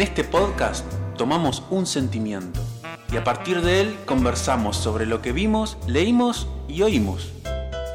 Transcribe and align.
En 0.00 0.06
este 0.06 0.24
podcast 0.24 0.90
tomamos 1.18 1.62
un 1.68 1.84
sentimiento 1.84 2.58
y 3.12 3.18
a 3.18 3.22
partir 3.22 3.60
de 3.60 3.82
él 3.82 3.98
conversamos 4.06 4.78
sobre 4.78 5.04
lo 5.04 5.20
que 5.20 5.32
vimos, 5.32 5.76
leímos 5.86 6.48
y 6.68 6.80
oímos. 6.80 7.30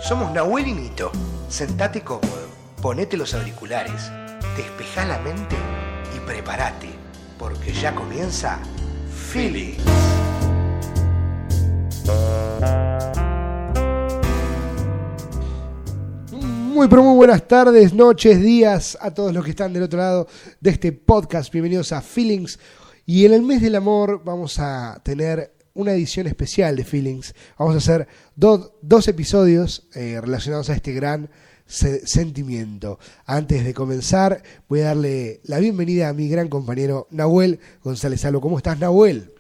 Somos 0.03 0.31
Nahuel 0.31 0.67
y 0.67 0.73
Nito. 0.73 1.11
Sentate 1.49 2.01
cómodo, 2.01 2.47
ponete 2.79 3.17
los 3.17 3.33
auriculares, 3.33 4.11
despejá 4.55 5.05
la 5.05 5.17
mente 5.17 5.55
y 6.15 6.19
prepárate, 6.27 6.89
porque 7.39 7.73
ya 7.73 7.95
comienza 7.95 8.59
Feelings. 9.31 9.81
Muy 16.75 16.89
pero 16.89 17.03
muy 17.03 17.15
buenas 17.15 17.47
tardes, 17.47 17.93
noches, 17.93 18.41
días 18.41 18.97
a 18.99 19.13
todos 19.13 19.33
los 19.33 19.45
que 19.45 19.51
están 19.51 19.71
del 19.71 19.83
otro 19.83 19.97
lado 19.99 20.27
de 20.59 20.71
este 20.71 20.91
podcast. 20.91 21.49
Bienvenidos 21.51 21.93
a 21.93 22.01
Feelings. 22.01 22.59
Y 23.05 23.25
en 23.25 23.33
el 23.33 23.43
mes 23.43 23.61
del 23.61 23.75
amor 23.75 24.21
vamos 24.25 24.59
a 24.59 24.99
tener 25.03 25.53
una 25.73 25.93
edición 25.93 26.27
especial 26.27 26.75
de 26.75 26.83
Feelings. 26.83 27.33
Vamos 27.57 27.75
a 27.75 27.77
hacer 27.77 28.07
do- 28.35 28.77
dos 28.81 29.07
episodios 29.07 29.87
eh, 29.95 30.19
relacionados 30.21 30.69
a 30.69 30.73
este 30.75 30.91
gran 30.91 31.29
se- 31.65 32.05
sentimiento. 32.05 32.99
Antes 33.25 33.63
de 33.63 33.73
comenzar, 33.73 34.43
voy 34.67 34.81
a 34.81 34.87
darle 34.87 35.39
la 35.45 35.59
bienvenida 35.59 36.09
a 36.09 36.13
mi 36.13 36.27
gran 36.27 36.49
compañero 36.49 37.07
Nahuel 37.09 37.59
González 37.85 38.19
Salvo. 38.21 38.41
¿Cómo 38.41 38.57
estás, 38.57 38.77
Nahuel? 38.79 39.31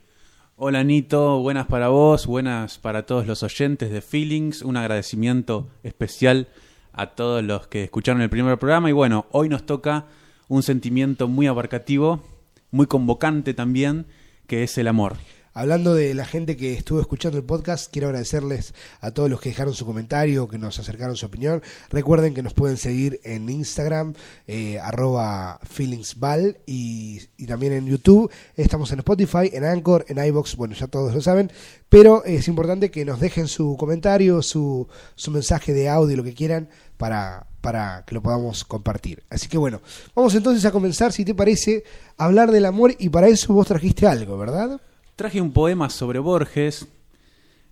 Hola 0.55 0.85
Nito, 0.85 1.41
buenas 1.41 1.67
para 1.67 1.89
vos, 1.89 2.27
buenas 2.27 2.77
para 2.77 3.05
todos 3.05 3.27
los 3.27 3.43
oyentes 3.43 3.91
de 3.91 4.01
Feelings, 4.01 4.61
un 4.61 4.77
agradecimiento 4.77 5.67
especial 5.83 6.47
a 6.95 7.07
todos 7.07 7.43
los 7.43 7.67
que 7.67 7.83
escucharon 7.83 8.21
el 8.21 8.29
primer 8.29 8.57
programa 8.57 8.89
y 8.89 8.93
bueno, 8.93 9.25
hoy 9.31 9.49
nos 9.49 9.65
toca 9.65 10.05
un 10.47 10.63
sentimiento 10.63 11.27
muy 11.27 11.47
abarcativo, 11.47 12.23
muy 12.71 12.87
convocante 12.87 13.53
también, 13.53 14.05
que 14.47 14.63
es 14.63 14.77
el 14.77 14.87
amor. 14.87 15.15
Hablando 15.57 15.93
de 15.93 16.13
la 16.13 16.25
gente 16.25 16.57
que 16.57 16.73
estuvo 16.73 16.99
escuchando 16.99 17.37
el 17.37 17.45
podcast, 17.45 17.89
quiero 17.89 18.09
agradecerles 18.09 18.73
a 18.99 19.11
todos 19.11 19.29
los 19.29 19.39
que 19.39 19.47
dejaron 19.47 19.73
su 19.73 19.85
comentario, 19.85 20.49
que 20.49 20.57
nos 20.57 20.79
acercaron 20.79 21.15
su 21.15 21.27
opinión. 21.27 21.63
Recuerden 21.89 22.33
que 22.33 22.43
nos 22.43 22.53
pueden 22.53 22.75
seguir 22.75 23.21
en 23.23 23.47
Instagram, 23.47 24.15
eh, 24.47 24.79
arroba 24.79 25.61
feelingsval, 25.63 26.57
y, 26.65 27.21
también 27.47 27.71
en 27.71 27.85
YouTube. 27.85 28.29
Estamos 28.57 28.91
en 28.91 28.99
Spotify, 28.99 29.49
en 29.53 29.63
Anchor, 29.63 30.03
en 30.09 30.17
iBox, 30.25 30.57
bueno, 30.57 30.75
ya 30.75 30.87
todos 30.87 31.13
lo 31.13 31.21
saben. 31.21 31.49
Pero 31.87 32.25
es 32.25 32.49
importante 32.49 32.91
que 32.91 33.05
nos 33.05 33.21
dejen 33.21 33.47
su 33.47 33.77
comentario, 33.77 34.41
su, 34.41 34.89
su 35.15 35.31
mensaje 35.31 35.71
de 35.71 35.87
audio, 35.87 36.17
lo 36.17 36.23
que 36.25 36.33
quieran, 36.33 36.67
para, 36.97 37.47
para 37.61 38.03
que 38.05 38.13
lo 38.13 38.21
podamos 38.21 38.65
compartir. 38.65 39.23
Así 39.29 39.47
que 39.47 39.57
bueno, 39.57 39.79
vamos 40.13 40.35
entonces 40.35 40.65
a 40.65 40.71
comenzar, 40.73 41.13
si 41.13 41.23
te 41.23 41.33
parece, 41.33 41.85
a 42.17 42.25
hablar 42.25 42.51
del 42.51 42.65
amor, 42.65 42.93
y 42.99 43.07
para 43.07 43.29
eso 43.29 43.53
vos 43.53 43.67
trajiste 43.67 44.05
algo, 44.05 44.37
¿verdad? 44.37 44.81
Traje 45.15 45.39
un 45.41 45.51
poema 45.51 45.89
sobre 45.89 46.19
Borges 46.19 46.87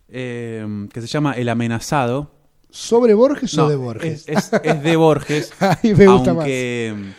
eh, 0.08 0.88
que 0.94 1.02
se 1.02 1.08
llama 1.08 1.34
El 1.34 1.50
amenazado. 1.50 2.32
¿Sobre 2.70 3.14
Borges 3.14 3.56
No, 3.56 3.66
o 3.66 3.70
de 3.70 3.76
Borges? 3.76 4.26
Es, 4.28 4.52
es- 4.54 4.62
es 4.64 4.84
de 4.84 4.96
Borges. 4.96 5.52
Ay, 5.60 5.94
me 5.94 6.08
gusta 6.08 6.32
aunque 6.32 6.94
mm, 6.96 7.10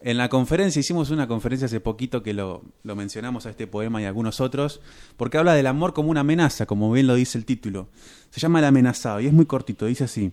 en 0.00 0.16
la 0.18 0.28
conferencia, 0.28 0.80
hicimos 0.80 1.10
una 1.10 1.26
conferencia 1.26 1.66
hace 1.66 1.80
poquito 1.80 2.22
que 2.22 2.34
lo, 2.34 2.62
lo 2.82 2.94
mencionamos 2.96 3.46
a 3.46 3.50
este 3.50 3.66
poema 3.66 4.00
y 4.02 4.04
a 4.04 4.08
algunos 4.08 4.40
otros, 4.40 4.80
porque 5.16 5.38
habla 5.38 5.54
del 5.54 5.66
amor 5.66 5.92
como 5.94 6.10
una 6.10 6.20
amenaza, 6.20 6.66
como 6.66 6.90
bien 6.92 7.06
lo 7.06 7.14
dice 7.14 7.38
el 7.38 7.44
título. 7.44 7.88
Se 8.30 8.40
llama 8.40 8.58
El 8.58 8.66
amenazado 8.66 9.20
y 9.20 9.26
es 9.26 9.32
muy 9.32 9.46
cortito, 9.46 9.86
dice 9.86 10.04
así. 10.04 10.32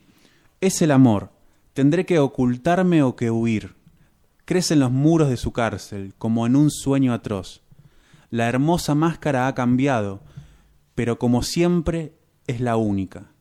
Es 0.62 0.82
el 0.82 0.92
amor, 0.92 1.30
tendré 1.74 2.06
que 2.06 2.20
ocultarme 2.20 3.02
o 3.04 3.16
que 3.16 3.32
huir. 3.32 3.76
Crece 4.46 4.74
en 4.76 4.82
los 4.82 4.92
muros 4.92 5.30
de 5.30 5.38
su 5.38 5.52
cárcel, 5.52 6.14
como 6.18 6.46
en 6.46 6.56
un 6.56 6.70
sueño 6.70 7.14
atroz. 7.14 7.62
La 8.30 8.48
hermosa 8.48 8.95
máscara 8.95 9.48
ha 9.48 9.56
cambiado, 9.56 10.22
pero 10.96 11.19
como 11.19 11.44
siempre 11.44 12.13
es 12.47 12.62
la 12.62 12.78
única. 12.78 13.31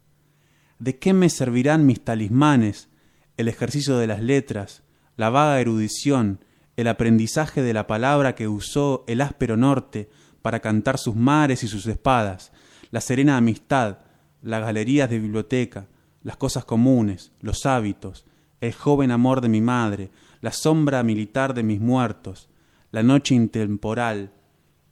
¿De 0.79 0.99
qué 0.99 1.13
me 1.13 1.31
servirán 1.31 1.87
mis 1.87 2.03
talismanes, 2.03 2.89
el 3.37 3.49
ejercicio 3.49 3.97
de 3.97 4.07
las 4.07 4.23
letras, 4.23 4.83
la 5.17 5.31
vaga 5.31 5.61
erudición, 5.61 6.41
el 6.77 6.89
aprendizaje 6.89 7.63
de 7.63 7.73
la 7.73 7.87
palabra 7.87 8.35
que 8.35 8.49
usó 8.49 9.05
el 9.07 9.21
áspero 9.21 9.57
norte 9.57 10.11
para 10.43 10.61
cantar 10.61 10.99
sus 10.99 11.15
mares 11.15 11.63
y 11.63 11.69
sus 11.69 11.87
espadas, 11.87 12.53
la 12.91 13.01
serena 13.01 13.37
amistad, 13.37 13.99
las 14.43 14.61
galerías 14.61 15.09
de 15.09 15.19
biblioteca, 15.19 15.87
las 16.23 16.37
cosas 16.37 16.65
comunes, 16.65 17.33
los 17.41 17.67
hábitos, 17.67 18.25
el 18.61 18.73
joven 18.73 19.11
amor 19.11 19.41
de 19.41 19.49
mi 19.49 19.61
madre, 19.61 20.11
la 20.41 20.53
sombra 20.53 21.03
militar 21.03 21.55
de 21.55 21.63
mis 21.63 21.81
muertos, 21.81 22.49
la 22.91 23.03
noche 23.03 23.35
intemporal, 23.35 24.33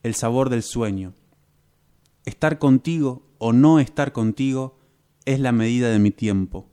el 0.03 0.15
sabor 0.15 0.51
del 0.51 0.63
sueño? 0.63 1.15
Estar 2.25 2.59
contigo 2.59 3.27
o 3.39 3.53
no 3.53 3.81
estar 3.81 4.13
contigo 4.13 4.79
es 5.25 5.41
la 5.41 5.53
medida 5.53 5.91
de 5.91 5.99
mi 5.99 6.11
tiempo. 6.11 6.69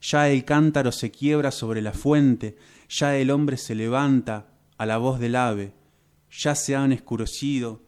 Ya 0.00 0.28
el 0.28 0.44
cántaro 0.44 0.92
se 0.92 1.10
quiebra 1.10 1.50
sobre 1.50 1.82
la 1.82 1.92
fuente, 1.92 2.56
ya 2.88 3.16
el 3.16 3.30
hombre 3.30 3.56
se 3.56 3.74
levanta 3.74 4.52
a 4.76 4.86
la 4.86 4.98
voz 4.98 5.18
del 5.18 5.36
ave, 5.36 5.74
ya 6.30 6.54
se 6.54 6.76
han 6.76 6.92
escurecido 6.92 7.82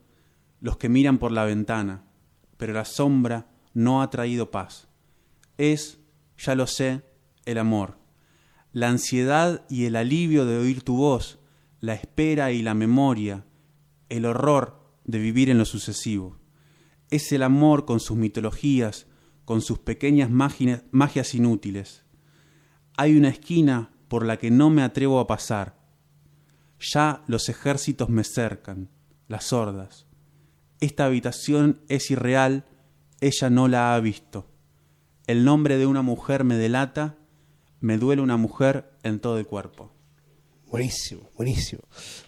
los 0.61 0.77
que 0.77 0.89
miran 0.89 1.19
por 1.19 1.33
la 1.33 1.45
ventana, 1.45 2.05
pero 2.57 2.73
la 2.73 2.85
sombra 2.85 3.47
no 3.73 4.03
ha 4.03 4.11
traído 4.11 4.51
paz. 4.51 4.89
Es, 5.57 5.99
ya 6.37 6.55
lo 6.55 6.67
sé, 6.67 7.03
el 7.45 7.59
amor, 7.59 7.99
la 8.73 8.89
ansiedad 8.89 9.65
y 9.69 9.85
el 9.85 9.97
alivio 9.97 10.47
de 10.47 10.59
oír 10.59 10.83
tu 10.83 10.97
voz, 10.97 11.39
la 11.81 11.95
espera 11.95 12.53
y 12.53 12.63
la 12.63 12.75
memoria, 12.75 13.45
el 14.11 14.27
horror 14.27 14.79
de 15.05 15.19
vivir 15.19 15.49
en 15.49 15.59
lo 15.59 15.65
sucesivo. 15.65 16.37
Es 17.11 17.33
el 17.33 17.43
amor 17.43 17.87
con 17.87 17.99
sus 18.01 18.17
mitologías, 18.17 19.07
con 19.45 19.63
sus 19.63 19.79
pequeñas 19.79 20.31
magias, 20.31 21.35
inútiles. 21.35 22.05
Hay 22.97 23.17
una 23.17 23.31
esquina 23.31 23.91
por 24.09 24.27
la 24.27 24.37
que 24.37 24.51
no 24.51 24.71
me 24.71 24.83
atrevo 24.83 25.19
a 25.19 25.27
pasar. 25.27 25.81
Ya 26.79 27.25
los 27.27 27.49
ejércitos 27.49 28.09
me 28.09 28.25
cercan, 28.25 28.91
las 29.27 29.53
hordas. 29.53 30.07
Esta 30.81 31.07
habitación 31.07 31.81
es 31.89 32.11
irreal, 32.11 32.65
ella 33.21 33.51
no 33.51 33.69
la 33.69 33.95
ha 33.95 34.01
visto. 34.01 34.47
El 35.27 35.45
nombre 35.45 35.79
de 35.79 35.87
una 35.87 36.03
mujer 36.03 36.45
me 36.45 36.57
delata, 36.57 37.17
me 37.81 37.99
duele 37.99 38.23
una 38.23 38.37
mujer 38.37 38.93
en 39.03 39.21
todo 39.21 39.39
el 39.39 39.47
cuerpo. 39.47 39.93
Buenísimo, 40.67 41.29
buenísimo. 41.37 41.83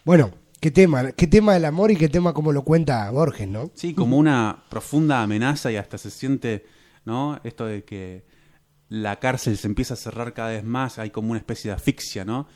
Bueno, 0.04 0.32
qué 0.62 0.70
tema, 0.70 1.10
qué 1.10 1.26
tema 1.26 1.54
del 1.54 1.64
amor 1.64 1.90
y 1.90 1.96
qué 1.96 2.08
tema 2.08 2.32
como 2.32 2.52
lo 2.52 2.62
cuenta 2.62 3.10
Borges, 3.10 3.48
¿no? 3.48 3.72
Sí, 3.74 3.94
como 3.94 4.16
una 4.16 4.62
profunda 4.70 5.20
amenaza 5.20 5.72
y 5.72 5.76
hasta 5.76 5.98
se 5.98 6.08
siente, 6.08 6.64
¿no? 7.04 7.40
Esto 7.42 7.66
de 7.66 7.82
que 7.82 8.24
la 8.88 9.18
cárcel 9.18 9.58
se 9.58 9.66
empieza 9.66 9.94
a 9.94 9.96
cerrar 9.96 10.32
cada 10.34 10.50
vez 10.50 10.62
más, 10.62 11.00
hay 11.00 11.10
como 11.10 11.32
una 11.32 11.40
especie 11.40 11.70
de 11.70 11.74
asfixia, 11.74 12.24
¿no? 12.24 12.46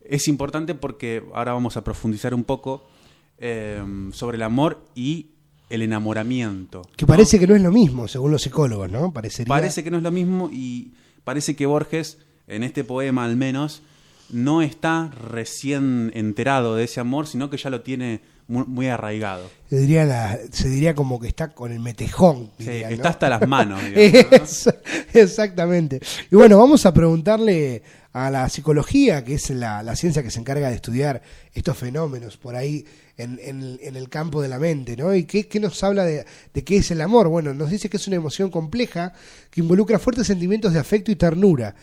Es 0.00 0.26
importante 0.26 0.74
porque 0.74 1.22
ahora 1.34 1.52
vamos 1.52 1.76
a 1.76 1.84
profundizar 1.84 2.32
un 2.32 2.44
poco 2.44 2.88
eh, 3.36 3.82
sobre 4.12 4.36
el 4.38 4.42
amor 4.42 4.82
y 4.94 5.32
el 5.68 5.82
enamoramiento. 5.82 6.80
Que 6.96 7.04
¿no? 7.04 7.08
parece 7.08 7.38
que 7.38 7.46
no 7.46 7.54
es 7.54 7.60
lo 7.60 7.72
mismo, 7.72 8.08
según 8.08 8.30
los 8.30 8.40
psicólogos, 8.40 8.90
¿no? 8.90 9.12
Parecería. 9.12 9.50
Parece 9.50 9.84
que 9.84 9.90
no 9.90 9.98
es 9.98 10.02
lo 10.02 10.10
mismo 10.10 10.48
y 10.50 10.94
parece 11.24 11.54
que 11.54 11.66
Borges, 11.66 12.16
en 12.46 12.62
este 12.62 12.84
poema 12.84 13.26
al 13.26 13.36
menos, 13.36 13.82
no 14.30 14.62
está 14.62 15.10
recién 15.30 16.10
enterado 16.14 16.76
de 16.76 16.84
ese 16.84 17.00
amor, 17.00 17.26
sino 17.26 17.50
que 17.50 17.56
ya 17.56 17.70
lo 17.70 17.82
tiene 17.82 18.20
muy, 18.46 18.64
muy 18.66 18.86
arraigado. 18.88 19.48
Se 19.70 19.78
diría, 19.78 20.04
la- 20.04 20.38
se 20.50 20.68
diría 20.68 20.94
como 20.94 21.18
que 21.20 21.28
está 21.28 21.52
con 21.52 21.72
el 21.72 21.80
metejón. 21.80 22.50
Sí, 22.58 22.68
está 22.68 23.10
hasta 23.10 23.28
las 23.28 23.46
manos. 23.48 23.80
digamos, 23.94 24.30
¿no? 24.30 24.36
Es- 24.36 24.68
Exactamente. 25.14 26.00
Y 26.30 26.36
bueno, 26.36 26.58
vamos 26.58 26.84
a 26.86 26.92
preguntarle 26.92 27.82
a 28.12 28.30
la 28.30 28.48
psicología, 28.48 29.24
que 29.24 29.34
es 29.34 29.50
la, 29.50 29.82
la 29.82 29.96
ciencia 29.96 30.22
que 30.22 30.30
se 30.30 30.38
encarga 30.40 30.68
de 30.68 30.74
estudiar 30.76 31.22
estos 31.52 31.76
fenómenos 31.76 32.36
por 32.36 32.54
ahí 32.54 32.84
en, 33.16 33.38
en- 33.42 33.78
en 33.82 33.96
el 33.96 34.08
campo 34.08 34.42
de 34.42 34.48
la 34.48 34.58
mente, 34.58 34.96
¿no? 34.96 35.14
¿Y 35.14 35.24
qué, 35.24 35.46
qué 35.48 35.58
nos 35.60 35.82
habla 35.82 36.04
de, 36.04 36.24
de 36.52 36.64
qué 36.64 36.76
es 36.78 36.90
el 36.90 37.00
amor? 37.00 37.28
Bueno, 37.28 37.54
nos 37.54 37.70
dice 37.70 37.88
que 37.88 37.96
es 37.96 38.06
una 38.06 38.16
emoción 38.16 38.50
compleja 38.50 39.12
que 39.50 39.60
involucra 39.62 39.98
fuertes 39.98 40.26
sentimientos 40.26 40.72
de 40.72 40.78
afecto 40.80 41.10
y 41.10 41.16
ternura 41.16 41.74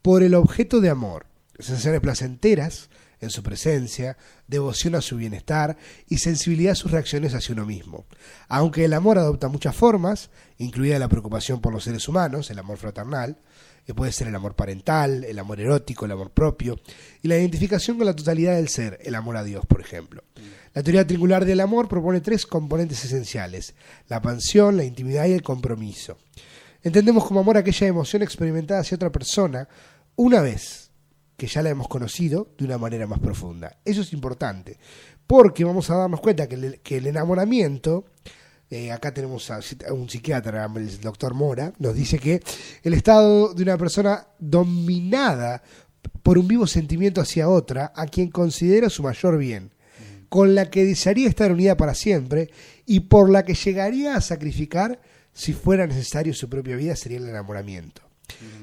por 0.00 0.22
el 0.22 0.34
objeto 0.34 0.80
de 0.80 0.88
amor, 0.90 1.26
sensaciones 1.62 2.00
placenteras 2.00 2.90
en 3.22 3.30
su 3.30 3.42
presencia, 3.42 4.16
devoción 4.48 4.96
a 4.96 5.00
su 5.00 5.16
bienestar 5.16 5.76
y 6.08 6.18
sensibilidad 6.18 6.72
a 6.72 6.76
sus 6.76 6.90
reacciones 6.90 7.34
hacia 7.34 7.54
uno 7.54 7.64
mismo. 7.64 8.04
Aunque 8.48 8.84
el 8.84 8.92
amor 8.92 9.16
adopta 9.16 9.48
muchas 9.48 9.76
formas, 9.76 10.30
incluida 10.58 10.98
la 10.98 11.08
preocupación 11.08 11.60
por 11.60 11.72
los 11.72 11.84
seres 11.84 12.08
humanos, 12.08 12.50
el 12.50 12.58
amor 12.58 12.78
fraternal, 12.78 13.38
que 13.86 13.94
puede 13.94 14.12
ser 14.12 14.28
el 14.28 14.34
amor 14.34 14.54
parental, 14.54 15.24
el 15.24 15.38
amor 15.38 15.60
erótico, 15.60 16.04
el 16.04 16.12
amor 16.12 16.30
propio, 16.30 16.80
y 17.22 17.28
la 17.28 17.38
identificación 17.38 17.96
con 17.96 18.06
la 18.06 18.14
totalidad 18.14 18.56
del 18.56 18.68
ser, 18.68 18.98
el 19.02 19.14
amor 19.14 19.36
a 19.36 19.44
Dios, 19.44 19.66
por 19.66 19.80
ejemplo. 19.80 20.24
La 20.74 20.82
teoría 20.82 21.06
triangular 21.06 21.44
del 21.44 21.60
amor 21.60 21.88
propone 21.88 22.20
tres 22.20 22.46
componentes 22.46 23.04
esenciales, 23.04 23.74
la 24.08 24.20
pasión, 24.20 24.76
la 24.76 24.84
intimidad 24.84 25.26
y 25.26 25.32
el 25.32 25.42
compromiso. 25.42 26.18
Entendemos 26.82 27.24
como 27.24 27.40
amor 27.40 27.56
aquella 27.56 27.86
emoción 27.86 28.22
experimentada 28.22 28.80
hacia 28.80 28.96
otra 28.96 29.12
persona 29.12 29.68
una 30.16 30.40
vez 30.40 30.81
que 31.42 31.48
ya 31.48 31.60
la 31.60 31.70
hemos 31.70 31.88
conocido 31.88 32.54
de 32.56 32.66
una 32.66 32.78
manera 32.78 33.04
más 33.08 33.18
profunda. 33.18 33.76
Eso 33.84 34.02
es 34.02 34.12
importante, 34.12 34.78
porque 35.26 35.64
vamos 35.64 35.90
a 35.90 35.96
darnos 35.96 36.20
cuenta 36.20 36.46
que 36.48 36.54
el, 36.54 37.06
enamoramiento, 37.08 38.04
eh, 38.70 38.92
acá 38.92 39.12
tenemos 39.12 39.50
a, 39.50 39.58
un 39.90 40.08
psiquiatra, 40.08 40.70
el 40.76 41.00
doctor 41.00 41.34
Mora, 41.34 41.72
nos 41.80 41.96
dice 41.96 42.20
que 42.20 42.40
el 42.84 42.94
estado 42.94 43.54
de 43.54 43.64
una 43.64 43.76
persona 43.76 44.28
dominada 44.38 45.64
por 46.22 46.38
un 46.38 46.46
vivo 46.46 46.68
sentimiento 46.68 47.20
hacia 47.20 47.48
otra, 47.48 47.92
a 47.96 48.06
quien 48.06 48.30
considera 48.30 48.88
su 48.88 49.02
mayor 49.02 49.36
bien, 49.36 49.72
con 50.28 50.54
la 50.54 50.70
que 50.70 50.84
desearía 50.84 51.28
estar 51.28 51.50
unida 51.50 51.76
para 51.76 51.94
siempre 51.94 52.50
y 52.86 53.00
por 53.00 53.30
la 53.30 53.44
que 53.44 53.54
llegaría 53.54 54.14
a 54.14 54.20
sacrificar 54.20 55.00
si 55.32 55.54
fuera 55.54 55.88
necesario 55.88 56.34
su 56.34 56.48
propia 56.48 56.76
vida, 56.76 56.94
sería 56.94 57.18
el 57.18 57.28
enamoramiento. 57.28 58.11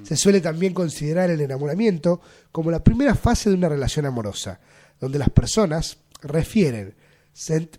Se 0.03 0.15
suele 0.15 0.41
también 0.41 0.73
considerar 0.73 1.29
el 1.29 1.41
enamoramiento 1.41 2.21
como 2.51 2.71
la 2.71 2.83
primera 2.83 3.15
fase 3.15 3.49
de 3.49 3.55
una 3.55 3.69
relación 3.69 4.05
amorosa, 4.05 4.59
donde 4.99 5.19
las 5.19 5.29
personas 5.29 5.97
refieren, 6.21 6.95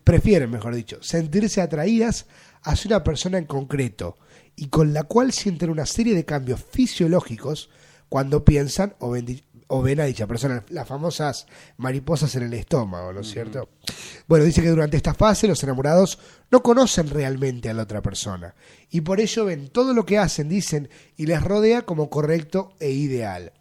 prefieren, 0.05 0.50
mejor 0.50 0.75
dicho, 0.75 0.99
sentirse 1.02 1.61
atraídas 1.61 2.26
hacia 2.62 2.88
una 2.88 3.05
persona 3.05 3.38
en 3.38 3.47
concreto 3.47 4.17
y 4.56 4.69
con 4.69 4.93
la 4.93 5.05
cual 5.05 5.32
sienten 5.32 5.70
una 5.70 5.87
serie 5.87 6.14
de 6.14 6.25
cambios 6.25 6.62
fisiológicos 6.70 7.70
cuando 8.08 8.44
piensan 8.44 8.94
o 8.99 9.11
ven, 9.11 9.43
o 9.71 9.83
ven 9.83 10.01
a 10.01 10.05
dicha 10.05 10.27
persona, 10.27 10.65
las 10.71 10.87
famosas 10.87 11.47
mariposas 11.77 12.35
en 12.35 12.43
el 12.43 12.55
estómago, 12.55 13.13
¿no 13.13 13.21
es 13.21 13.31
cierto? 13.31 13.69
Bueno, 14.27 14.45
dice 14.45 14.63
que 14.63 14.69
durante 14.69 14.97
esta 14.97 15.15
fase 15.15 15.47
los 15.47 15.63
enamorados 15.63 16.19
no 16.51 16.63
conocen 16.63 17.09
realmente 17.09 17.71
a 17.71 17.75
la 17.75 17.85
otra 17.85 18.03
persona 18.03 18.55
y 18.91 19.01
por 19.03 19.21
ello 19.21 19.45
ven 19.45 19.69
todo 19.69 19.95
lo 19.95 20.05
que 20.05 20.19
hacen, 20.19 20.49
dicen 20.49 20.91
y 21.17 21.27
les 21.27 21.43
rodea 21.43 21.83
como 21.83 22.11
correcto 22.11 22.75
e 22.81 22.91
ideal. 22.91 23.53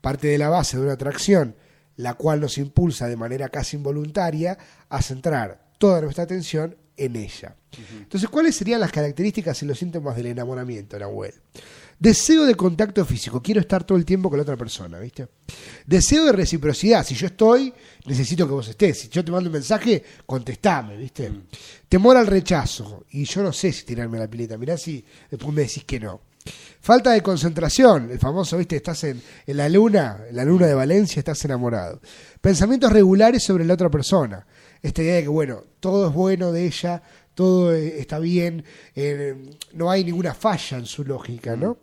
Parte 0.00 0.26
de 0.26 0.38
la 0.38 0.48
base 0.48 0.76
de 0.76 0.82
una 0.82 0.94
atracción, 0.94 1.54
la 1.94 2.14
cual 2.14 2.40
nos 2.40 2.58
impulsa 2.58 3.06
de 3.06 3.16
manera 3.16 3.48
casi 3.48 3.76
involuntaria 3.76 4.58
a 4.88 5.00
centrar 5.00 5.70
toda 5.78 6.00
nuestra 6.00 6.24
atención 6.24 6.76
en 6.96 7.16
ella. 7.16 7.56
Entonces, 7.98 8.28
¿cuáles 8.28 8.54
serían 8.54 8.80
las 8.80 8.92
características 8.92 9.62
y 9.62 9.66
los 9.66 9.78
síntomas 9.78 10.16
del 10.16 10.26
enamoramiento, 10.26 10.98
Nahuel? 10.98 11.34
Deseo 11.98 12.44
de 12.44 12.54
contacto 12.54 13.04
físico, 13.04 13.40
quiero 13.40 13.60
estar 13.60 13.84
todo 13.84 13.96
el 13.96 14.04
tiempo 14.04 14.28
con 14.28 14.36
la 14.36 14.42
otra 14.42 14.56
persona, 14.56 14.98
¿viste? 14.98 15.28
Deseo 15.86 16.24
de 16.26 16.32
reciprocidad, 16.32 17.06
si 17.06 17.14
yo 17.14 17.28
estoy, 17.28 17.72
necesito 18.06 18.46
que 18.46 18.52
vos 18.52 18.68
estés. 18.68 18.98
Si 18.98 19.08
yo 19.08 19.24
te 19.24 19.30
mando 19.30 19.48
un 19.48 19.54
mensaje, 19.54 20.02
contestame, 20.26 20.96
¿viste? 20.96 21.30
Mm. 21.30 21.46
Temor 21.88 22.16
al 22.16 22.26
rechazo, 22.26 23.04
y 23.10 23.24
yo 23.24 23.42
no 23.42 23.52
sé 23.52 23.72
si 23.72 23.84
tirarme 23.84 24.18
la 24.18 24.28
pileta, 24.28 24.58
mirá 24.58 24.76
si 24.76 25.04
después 25.30 25.54
me 25.54 25.62
decís 25.62 25.84
que 25.84 26.00
no. 26.00 26.20
Falta 26.80 27.12
de 27.12 27.22
concentración, 27.22 28.10
el 28.10 28.18
famoso, 28.18 28.58
viste, 28.58 28.74
estás 28.74 29.04
en, 29.04 29.22
en, 29.46 29.56
la 29.56 29.68
luna, 29.68 30.24
en 30.28 30.34
la 30.34 30.44
luna 30.44 30.66
de 30.66 30.74
Valencia, 30.74 31.20
estás 31.20 31.44
enamorado. 31.44 32.00
Pensamientos 32.40 32.92
regulares 32.92 33.44
sobre 33.44 33.64
la 33.64 33.74
otra 33.74 33.88
persona. 33.88 34.44
Esta 34.82 35.02
idea 35.02 35.16
de 35.16 35.22
que, 35.22 35.28
bueno, 35.28 35.64
todo 35.80 36.08
es 36.08 36.14
bueno 36.14 36.50
de 36.50 36.66
ella, 36.66 37.02
todo 37.34 37.72
eh, 37.72 38.00
está 38.00 38.18
bien, 38.18 38.64
eh, 38.94 39.50
no 39.72 39.90
hay 39.90 40.04
ninguna 40.04 40.34
falla 40.34 40.78
en 40.78 40.86
su 40.86 41.04
lógica, 41.04 41.56
¿no? 41.56 41.78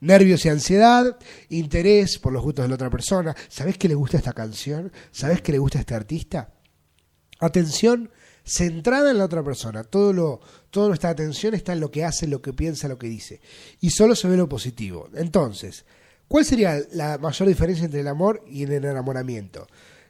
Nervios 0.00 0.44
y 0.44 0.48
ansiedad, 0.48 1.18
interés 1.50 2.18
por 2.18 2.32
los 2.32 2.42
gustos 2.42 2.64
de 2.64 2.68
la 2.68 2.76
otra 2.76 2.90
persona. 2.90 3.36
¿Sabes 3.48 3.76
que 3.76 3.88
le 3.88 3.94
gusta 3.94 4.16
esta 4.16 4.32
canción? 4.32 4.92
¿Sabes 5.10 5.42
que 5.42 5.52
le 5.52 5.58
gusta 5.58 5.80
este 5.80 5.94
artista? 5.94 6.54
Atención 7.40 8.10
centrada 8.44 9.10
en 9.10 9.18
la 9.18 9.24
otra 9.24 9.44
persona. 9.44 9.84
Todo 9.84 10.12
lo, 10.12 10.40
toda 10.70 10.88
nuestra 10.88 11.10
atención 11.10 11.54
está 11.54 11.72
en 11.72 11.80
lo 11.80 11.90
que 11.90 12.04
hace, 12.04 12.26
lo 12.26 12.40
que 12.40 12.52
piensa, 12.52 12.88
lo 12.88 12.98
que 12.98 13.08
dice. 13.08 13.40
Y 13.80 13.90
solo 13.90 14.16
se 14.16 14.28
ve 14.28 14.36
lo 14.36 14.48
positivo. 14.48 15.08
Entonces, 15.14 15.84
¿cuál 16.26 16.44
sería 16.44 16.80
la 16.92 17.18
mayor 17.18 17.48
diferencia 17.48 17.84
entre 17.84 18.00
el 18.00 18.08
amor 18.08 18.42
y 18.48 18.62
el 18.62 18.72
enamoramiento? 18.72 19.66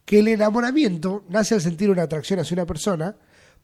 Que 0.09 0.21
el 0.21 0.29
enamoramiento 0.29 1.23
nace 1.29 1.55
al 1.55 1.61
sentir 1.61 1.91
una 1.91 2.05
atracción 2.05 2.41
hacia 2.41 2.55
una 2.55 2.65
persona, 2.65 3.15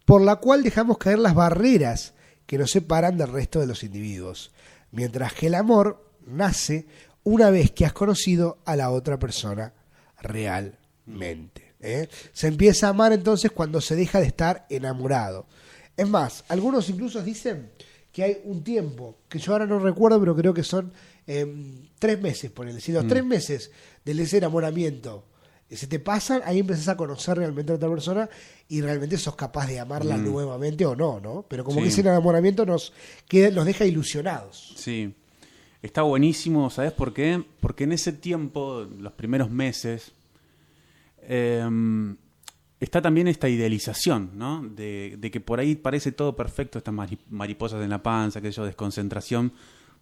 por 0.05 0.21
la 0.21 0.37
cual 0.37 0.63
dejamos 0.63 0.99
caer 0.99 1.19
las 1.19 1.35
barreras 1.35 2.13
que 2.45 2.59
nos 2.59 2.71
separan 2.71 3.17
del 3.17 3.33
resto 3.33 3.61
de 3.61 3.67
los 3.67 3.83
individuos, 3.83 4.53
mientras 4.91 5.33
que 5.33 5.47
el 5.47 5.55
amor 5.55 6.13
nace 6.27 6.85
una 7.23 7.49
vez 7.49 7.71
que 7.71 7.87
has 7.87 7.95
conocido 7.95 8.59
a 8.67 8.77
la 8.77 8.91
otra 8.91 9.19
persona 9.19 9.73
realmente. 10.21 11.73
¿eh? 11.81 12.11
Se 12.35 12.49
empieza 12.49 12.89
a 12.89 12.91
amar 12.91 13.15
entonces 13.15 13.51
cuando 13.51 13.81
se 13.81 13.97
deja 13.97 14.21
de 14.21 14.27
estar 14.27 14.67
enamorado. 14.69 15.47
Es 15.97 16.07
más, 16.07 16.45
algunos 16.49 16.91
incluso 16.91 17.23
dicen 17.23 17.71
que 18.13 18.23
hay 18.23 18.43
un 18.45 18.63
tiempo, 18.63 19.17
que 19.31 19.39
yo 19.39 19.53
ahora 19.53 19.67
no 19.67 19.79
recuerdo, 19.79 20.21
pero 20.21 20.37
creo 20.37 20.53
que 20.53 20.63
son 20.63 20.93
em, 21.27 21.89
tres 21.99 22.21
meses, 22.21 22.51
por 22.51 22.69
el 22.69 22.75
decir, 22.75 23.03
mm. 23.03 23.09
tres 23.09 23.25
meses 23.25 23.71
del 24.05 24.21
ese 24.21 24.37
enamoramiento 24.37 25.25
se 25.71 25.87
te 25.87 25.99
pasan, 25.99 26.43
ahí 26.45 26.61
empezás 26.61 26.89
a 26.89 26.97
conocer 26.97 27.39
realmente 27.39 27.73
a 27.73 27.77
otra 27.77 27.89
persona 27.89 28.29
y 28.69 28.81
realmente 28.81 29.17
sos 29.19 29.35
capaz 29.35 29.67
de 29.67 29.81
amarla 29.81 30.17
mm. 30.17 30.25
nuevamente 30.25 30.87
o 30.87 30.95
no, 30.95 31.21
¿no? 31.21 31.45
Pero 31.49 31.65
como 31.65 31.81
que 31.81 31.89
ese 31.89 32.03
enamoramiento 32.03 32.65
nos, 32.67 32.93
queda, 33.27 33.51
nos 33.51 33.65
deja 33.65 33.85
ilusionados. 33.85 34.75
Sí. 34.77 35.15
Está 35.83 36.03
buenísimo, 36.03 36.71
¿sabes 36.71 36.93
por 36.93 37.13
qué? 37.13 37.45
Porque 37.61 37.85
en 37.85 37.93
ese 37.93 38.13
tiempo, 38.13 38.87
los 38.99 39.13
primeros 39.13 39.51
meses, 39.51 40.13
em, 41.23 42.17
está 42.81 43.03
también 43.03 43.29
esta 43.29 43.49
idealización, 43.49 44.31
¿no? 44.35 44.63
De, 44.67 45.19
que 45.31 45.41
por 45.41 45.61
ahí 45.61 45.75
parece 45.75 46.13
todo 46.13 46.37
perfecto, 46.37 46.79
estas 46.79 46.95
mariposas 47.29 47.83
en 47.83 47.91
la 47.91 48.03
panza, 48.03 48.41
que 48.41 48.51
yo, 48.51 48.65
desconcentración, 48.65 49.53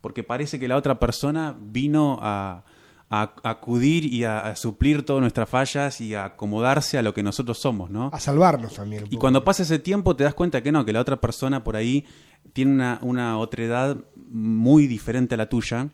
porque 0.00 0.22
parece 0.22 0.60
que 0.60 0.68
la 0.68 0.76
otra 0.76 1.00
persona 1.00 1.56
vino 1.60 2.18
a, 2.20 2.64
a, 3.12 3.34
acudir 3.42 4.06
y 4.06 4.24
a, 4.24 4.56
suplir 4.56 5.04
todas 5.04 5.20
nuestras 5.20 5.46
fallas 5.46 6.00
y 6.00 6.14
a 6.14 6.24
acomodarse 6.24 6.96
a 6.96 7.02
lo 7.02 7.12
que 7.12 7.22
nosotros 7.22 7.58
somos, 7.58 7.90
¿no? 7.90 8.08
A 8.10 8.18
salvarnos 8.18 8.74
también. 8.74 9.04
Y 9.10 9.18
cuando 9.18 9.44
pasa 9.44 9.64
ese 9.64 9.78
tiempo 9.78 10.16
te 10.16 10.24
das 10.24 10.32
cuenta 10.32 10.62
que 10.62 10.72
no, 10.72 10.82
que 10.86 10.94
la 10.94 11.00
otra 11.00 11.20
persona 11.20 11.62
por 11.62 11.76
ahí 11.76 12.06
tiene 12.54 12.72
una, 12.72 12.98
una 13.02 13.38
otredad 13.38 13.98
muy 14.16 14.86
diferente 14.86 15.34
a 15.34 15.38
la 15.38 15.50
tuya. 15.50 15.90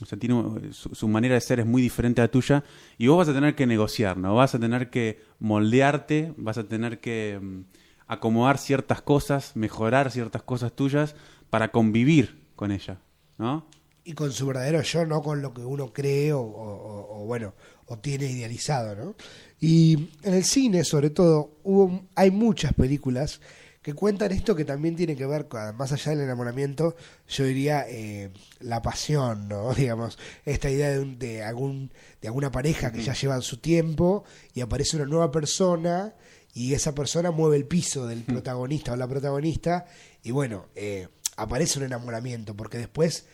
O 0.00 0.06
sea, 0.06 0.16
tiene 0.16 0.72
su, 0.72 1.08
manera 1.08 1.34
de 1.34 1.40
ser 1.40 1.58
es 1.58 1.66
muy 1.66 1.82
diferente 1.82 2.22
a 2.22 2.24
la 2.24 2.30
tuya 2.30 2.64
y 2.96 3.08
vos 3.08 3.18
vas 3.18 3.28
a 3.28 3.34
tener 3.34 3.56
que 3.56 3.66
negociar, 3.66 4.16
¿no? 4.16 4.36
Vas 4.36 4.54
a 4.54 4.60
tener 4.60 4.90
que 4.90 5.20
moldearte, 5.40 6.32
vas 6.36 6.56
a 6.56 6.64
tener 6.64 7.00
que 7.00 7.38
mm, 7.42 7.60
acomodar 8.06 8.58
ciertas 8.58 9.02
cosas, 9.02 9.56
mejorar 9.56 10.10
ciertas 10.12 10.42
cosas 10.42 10.72
tuyas 10.72 11.16
para 11.50 11.72
convivir 11.72 12.44
con 12.54 12.70
ella, 12.70 13.00
¿no? 13.36 13.66
Y 14.10 14.12
con 14.12 14.32
su 14.32 14.44
verdadero 14.44 14.82
yo, 14.82 15.06
no 15.06 15.22
con 15.22 15.40
lo 15.40 15.54
que 15.54 15.60
uno 15.60 15.92
cree 15.92 16.32
o, 16.32 17.24
bueno, 17.26 17.54
o 17.86 17.98
tiene 17.98 18.26
idealizado, 18.26 18.96
¿no? 18.96 19.14
Y 19.60 20.10
en 20.24 20.34
el 20.34 20.44
cine, 20.44 20.82
sobre 20.82 21.10
todo, 21.10 21.58
hubo, 21.62 22.08
hay 22.16 22.32
muchas 22.32 22.74
películas 22.74 23.40
que 23.82 23.94
cuentan 23.94 24.32
esto 24.32 24.56
que 24.56 24.64
también 24.64 24.96
tiene 24.96 25.14
que 25.14 25.26
ver, 25.26 25.46
con, 25.46 25.76
más 25.76 25.92
allá 25.92 26.10
del 26.10 26.22
enamoramiento, 26.22 26.96
yo 27.28 27.44
diría 27.44 27.86
eh, 27.88 28.32
la 28.58 28.82
pasión, 28.82 29.46
¿no? 29.46 29.72
Digamos, 29.76 30.18
esta 30.44 30.68
idea 30.68 30.90
de, 30.90 31.04
de, 31.04 31.44
algún, 31.44 31.92
de 32.20 32.28
alguna 32.28 32.50
pareja 32.50 32.90
que 32.90 33.04
ya 33.04 33.14
llevan 33.14 33.42
su 33.42 33.58
tiempo 33.58 34.24
y 34.54 34.60
aparece 34.60 34.96
una 34.96 35.06
nueva 35.06 35.30
persona 35.30 36.14
y 36.52 36.74
esa 36.74 36.96
persona 36.96 37.30
mueve 37.30 37.58
el 37.58 37.66
piso 37.66 38.08
del 38.08 38.24
protagonista 38.24 38.92
o 38.92 38.96
la 38.96 39.06
protagonista 39.06 39.86
y 40.24 40.32
bueno, 40.32 40.66
eh, 40.74 41.06
aparece 41.36 41.78
un 41.78 41.84
enamoramiento, 41.84 42.56
porque 42.56 42.78
después 42.78 43.26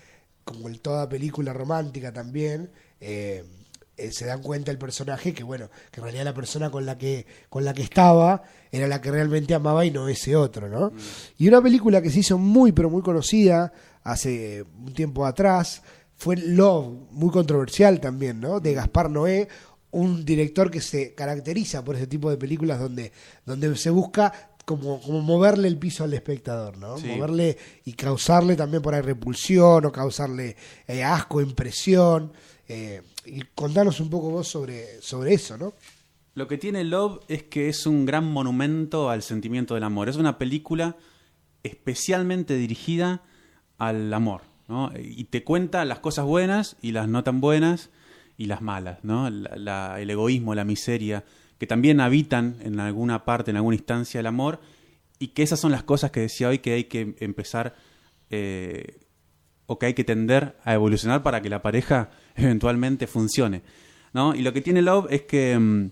como 0.47 0.69
en 0.69 0.79
toda 0.79 1.09
película 1.09 1.53
romántica 1.53 2.13
también, 2.13 2.71
eh, 3.01 3.45
eh, 3.97 4.13
se 4.13 4.27
dan 4.27 4.43
cuenta 4.43 4.71
el 4.71 4.79
personaje 4.79 5.35
que 5.35 5.43
bueno, 5.43 5.69
que 5.91 5.99
en 5.99 6.05
realidad 6.05 6.25
la 6.25 6.35
persona 6.35 6.71
con 6.71 6.87
la 6.87 6.97
que, 6.97 7.27
con 7.49 7.65
la 7.65 7.75
que 7.75 7.83
estaba 7.83 8.45
era 8.71 8.87
la 8.87 9.01
que 9.01 9.11
realmente 9.11 9.55
amaba 9.55 9.85
y 9.85 9.91
no 9.91 10.09
ese 10.09 10.37
otro, 10.37 10.69
¿no? 10.69 10.91
Mm. 10.91 10.99
Y 11.39 11.49
una 11.49 11.61
película 11.61 12.01
que 12.01 12.11
se 12.11 12.21
hizo 12.21 12.39
muy 12.39 12.71
pero 12.71 12.89
muy 12.89 13.03
conocida 13.03 13.73
hace 14.05 14.63
un 14.63 14.95
tiempo 14.95 15.27
atrás 15.27 15.83
fue 16.15 16.37
Love, 16.37 17.11
muy 17.11 17.31
controversial 17.31 18.01
también, 18.01 18.41
¿no? 18.41 18.61
De 18.61 18.73
Gaspar 18.73 19.11
Noé, 19.11 19.49
un 19.91 20.25
director 20.25 20.71
que 20.71 20.81
se 20.81 21.13
caracteriza 21.15 21.85
por 21.85 21.97
ese 21.97 22.07
tipo 22.07 22.31
de 22.31 22.37
películas 22.37 22.79
donde, 22.79 23.11
donde 23.45 23.75
se 23.77 23.91
busca 23.91 24.56
como, 24.67 25.01
como 25.01 25.23
moverle 25.23 25.69
el 25.69 25.79
piso 25.79 26.05
al 26.05 26.13
espectador, 26.13 26.77
¿no? 26.77 26.99
Moverle 26.99 27.57
y 27.85 27.93
causarle 27.93 28.57
también 28.57 28.83
por 28.83 28.95
ahí 28.95 29.01
repulsión 29.01 29.87
o 29.87 29.93
causarle 29.93 30.57
eh, 30.87 31.03
asco, 31.03 31.41
impresión. 31.41 32.33
Eh, 32.69 33.01
y 33.25 33.43
contanos 33.55 34.01
un 34.01 34.11
poco 34.11 34.29
vos 34.29 34.49
sobre, 34.49 35.01
sobre 35.01 35.35
eso, 35.35 35.57
¿no? 35.57 35.73
Lo 36.35 36.49
que 36.49 36.59
tiene 36.59 36.85
Love 36.85 37.21
es 37.29 37.45
que 37.45 37.69
es 37.69 37.87
un 37.87 38.05
gran 38.05 38.25
monumento 38.25 39.09
al 39.09 39.23
sentimiento 39.23 39.75
del 39.75 39.85
amor. 39.85 40.09
Es 40.09 40.17
una 40.17 40.37
película 40.37 40.97
especialmente 41.63 42.57
dirigida 42.57 43.23
al 43.79 44.13
amor, 44.13 44.43
¿no? 44.67 44.91
Y 44.99 45.25
te 45.25 45.45
cuenta 45.45 45.85
las 45.85 46.01
cosas 46.01 46.25
buenas 46.25 46.77
y 46.83 46.91
las 46.91 47.09
no 47.09 47.23
tan 47.23 47.41
buenas 47.41 47.91
y 48.37 48.47
las 48.47 48.63
malas, 48.63 48.99
¿no? 49.03 49.29
el 49.29 50.11
egoísmo, 50.11 50.55
la 50.55 50.65
miseria, 50.65 51.25
que 51.59 51.67
también 51.67 52.01
habitan 52.01 52.57
en 52.63 52.81
alguna 52.81 53.25
parte, 53.25 53.51
en 53.51 53.57
alguna 53.57 53.77
instancia 53.77 54.21
el 54.21 54.27
amor, 54.27 54.61
y 55.19 55.29
que 55.29 55.43
esas 55.43 55.61
son 55.61 55.73
las 55.73 55.83
cosas 55.83 56.11
que 56.11 56.21
decía 56.21 56.49
hoy 56.49 56.59
que 56.59 56.73
hay 56.73 56.85
que 56.85 57.15
empezar 57.21 57.75
eh, 58.31 58.99
o 59.67 59.79
que 59.79 59.87
hay 59.87 59.95
que 59.95 60.05
tender 60.05 60.57
a 60.65 60.75
evolucionar 60.75 61.23
para 61.23 61.41
que 61.41 61.49
la 61.49 61.63
pareja 61.63 62.11
eventualmente 62.37 63.07
funcione. 63.07 63.63
¿no? 64.13 64.35
Y 64.35 64.43
lo 64.43 64.53
que 64.53 64.61
tiene 64.61 64.83
Love 64.83 65.07
es 65.11 65.23
que 65.23 65.59
mm, 65.59 65.91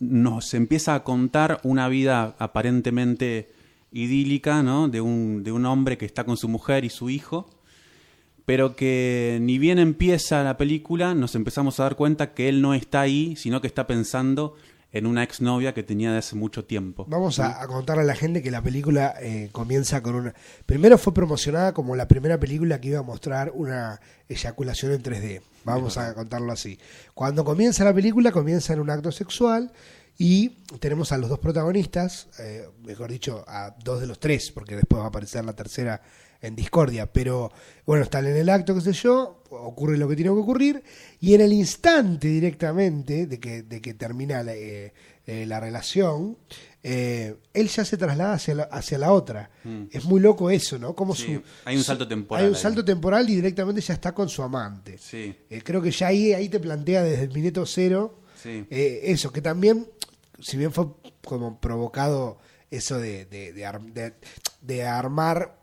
nos 0.00 0.54
empieza 0.54 0.94
a 0.94 1.04
contar 1.04 1.60
una 1.62 1.88
vida 1.88 2.34
aparentemente 2.38 3.50
idílica, 3.92 4.62
¿no? 4.62 4.88
De 4.88 5.00
un, 5.00 5.42
de 5.42 5.52
un 5.52 5.66
hombre 5.66 5.98
que 5.98 6.06
está 6.06 6.24
con 6.24 6.36
su 6.36 6.48
mujer 6.48 6.84
y 6.84 6.90
su 6.90 7.10
hijo, 7.10 7.50
pero 8.44 8.76
que 8.76 9.38
ni 9.40 9.58
bien 9.58 9.78
empieza 9.78 10.42
la 10.42 10.56
película 10.56 11.14
nos 11.14 11.34
empezamos 11.34 11.78
a 11.78 11.84
dar 11.84 11.96
cuenta 11.96 12.34
que 12.34 12.48
él 12.48 12.62
no 12.62 12.74
está 12.74 13.00
ahí, 13.00 13.34
sino 13.36 13.60
que 13.60 13.66
está 13.66 13.86
pensando 13.86 14.54
en 14.92 15.06
una 15.06 15.22
exnovia 15.22 15.72
que 15.74 15.82
tenía 15.82 16.12
de 16.12 16.18
hace 16.18 16.36
mucho 16.36 16.64
tiempo. 16.64 17.06
Vamos 17.08 17.38
a, 17.38 17.62
a 17.62 17.66
contarle 17.66 18.02
a 18.02 18.06
la 18.06 18.16
gente 18.16 18.42
que 18.42 18.50
la 18.50 18.62
película 18.62 19.14
eh, 19.20 19.48
comienza 19.52 20.02
con 20.02 20.14
una... 20.16 20.34
Primero 20.66 20.98
fue 20.98 21.14
promocionada 21.14 21.72
como 21.72 21.94
la 21.94 22.08
primera 22.08 22.38
película 22.40 22.80
que 22.80 22.88
iba 22.88 22.98
a 22.98 23.02
mostrar 23.02 23.52
una 23.54 24.00
eyaculación 24.28 24.92
en 24.92 25.02
3D. 25.02 25.42
Vamos 25.64 25.96
a 25.98 26.14
contarlo 26.14 26.52
así. 26.52 26.78
Cuando 27.14 27.44
comienza 27.44 27.84
la 27.84 27.94
película, 27.94 28.32
comienza 28.32 28.72
en 28.72 28.80
un 28.80 28.90
acto 28.90 29.12
sexual 29.12 29.72
y 30.18 30.50
tenemos 30.80 31.12
a 31.12 31.18
los 31.18 31.30
dos 31.30 31.38
protagonistas, 31.38 32.28
eh, 32.38 32.68
mejor 32.84 33.10
dicho, 33.10 33.44
a 33.46 33.74
dos 33.84 34.00
de 34.00 34.06
los 34.06 34.18
tres, 34.18 34.50
porque 34.50 34.76
después 34.76 35.00
va 35.00 35.06
a 35.06 35.08
aparecer 35.08 35.44
la 35.44 35.54
tercera 35.54 36.02
en 36.42 36.56
discordia, 36.56 37.12
pero 37.12 37.52
bueno, 37.86 38.02
están 38.04 38.26
en 38.26 38.36
el 38.36 38.48
acto, 38.48 38.74
qué 38.74 38.80
sé 38.80 38.92
yo, 38.92 39.42
ocurre 39.50 39.98
lo 39.98 40.08
que 40.08 40.16
tiene 40.16 40.30
que 40.30 40.38
ocurrir, 40.38 40.82
y 41.20 41.34
en 41.34 41.40
el 41.42 41.52
instante 41.52 42.28
directamente 42.28 43.26
de 43.26 43.38
que, 43.38 43.62
de 43.62 43.80
que 43.80 43.94
termina 43.94 44.42
la, 44.42 44.54
eh, 44.54 44.92
eh, 45.26 45.44
la 45.46 45.60
relación, 45.60 46.38
eh, 46.82 47.36
él 47.52 47.68
ya 47.68 47.84
se 47.84 47.98
traslada 47.98 48.32
hacia 48.34 48.54
la, 48.54 48.62
hacia 48.64 48.96
la 48.96 49.12
otra. 49.12 49.50
Mm. 49.64 49.82
Es 49.92 50.04
muy 50.06 50.18
loco 50.20 50.50
eso, 50.50 50.78
¿no? 50.78 50.94
Como 50.94 51.14
Sí, 51.14 51.34
su, 51.34 51.42
hay 51.66 51.76
un 51.76 51.84
salto 51.84 52.08
temporal 52.08 52.42
Hay 52.44 52.48
un 52.50 52.56
ahí. 52.56 52.62
salto 52.62 52.84
temporal 52.84 53.28
y 53.28 53.34
directamente 53.36 53.82
ya 53.82 53.92
está 53.94 54.12
con 54.12 54.28
su 54.30 54.42
amante. 54.42 54.96
Sí, 54.98 55.36
creo 55.62 55.82
que 55.82 55.90
ya 55.90 56.06
ahí, 56.06 56.32
ahí 56.32 56.48
te 56.48 56.58
plantea 56.58 57.02
desde 57.02 57.24
el 57.24 57.32
minuto 57.34 57.66
cero 57.66 58.20
sí. 58.42 58.66
eso, 58.70 59.30
que 59.30 59.42
también, 59.42 59.86
si 60.38 60.56
bien 60.56 60.72
fue 60.72 60.86
como 61.22 61.60
provocado 61.60 62.38
eso 62.70 62.98
de, 62.98 63.26
de, 63.26 63.52
de 63.52 63.66
ar- 63.66 63.82
de- 63.82 64.14
de 64.62 64.86
armar 64.86 65.59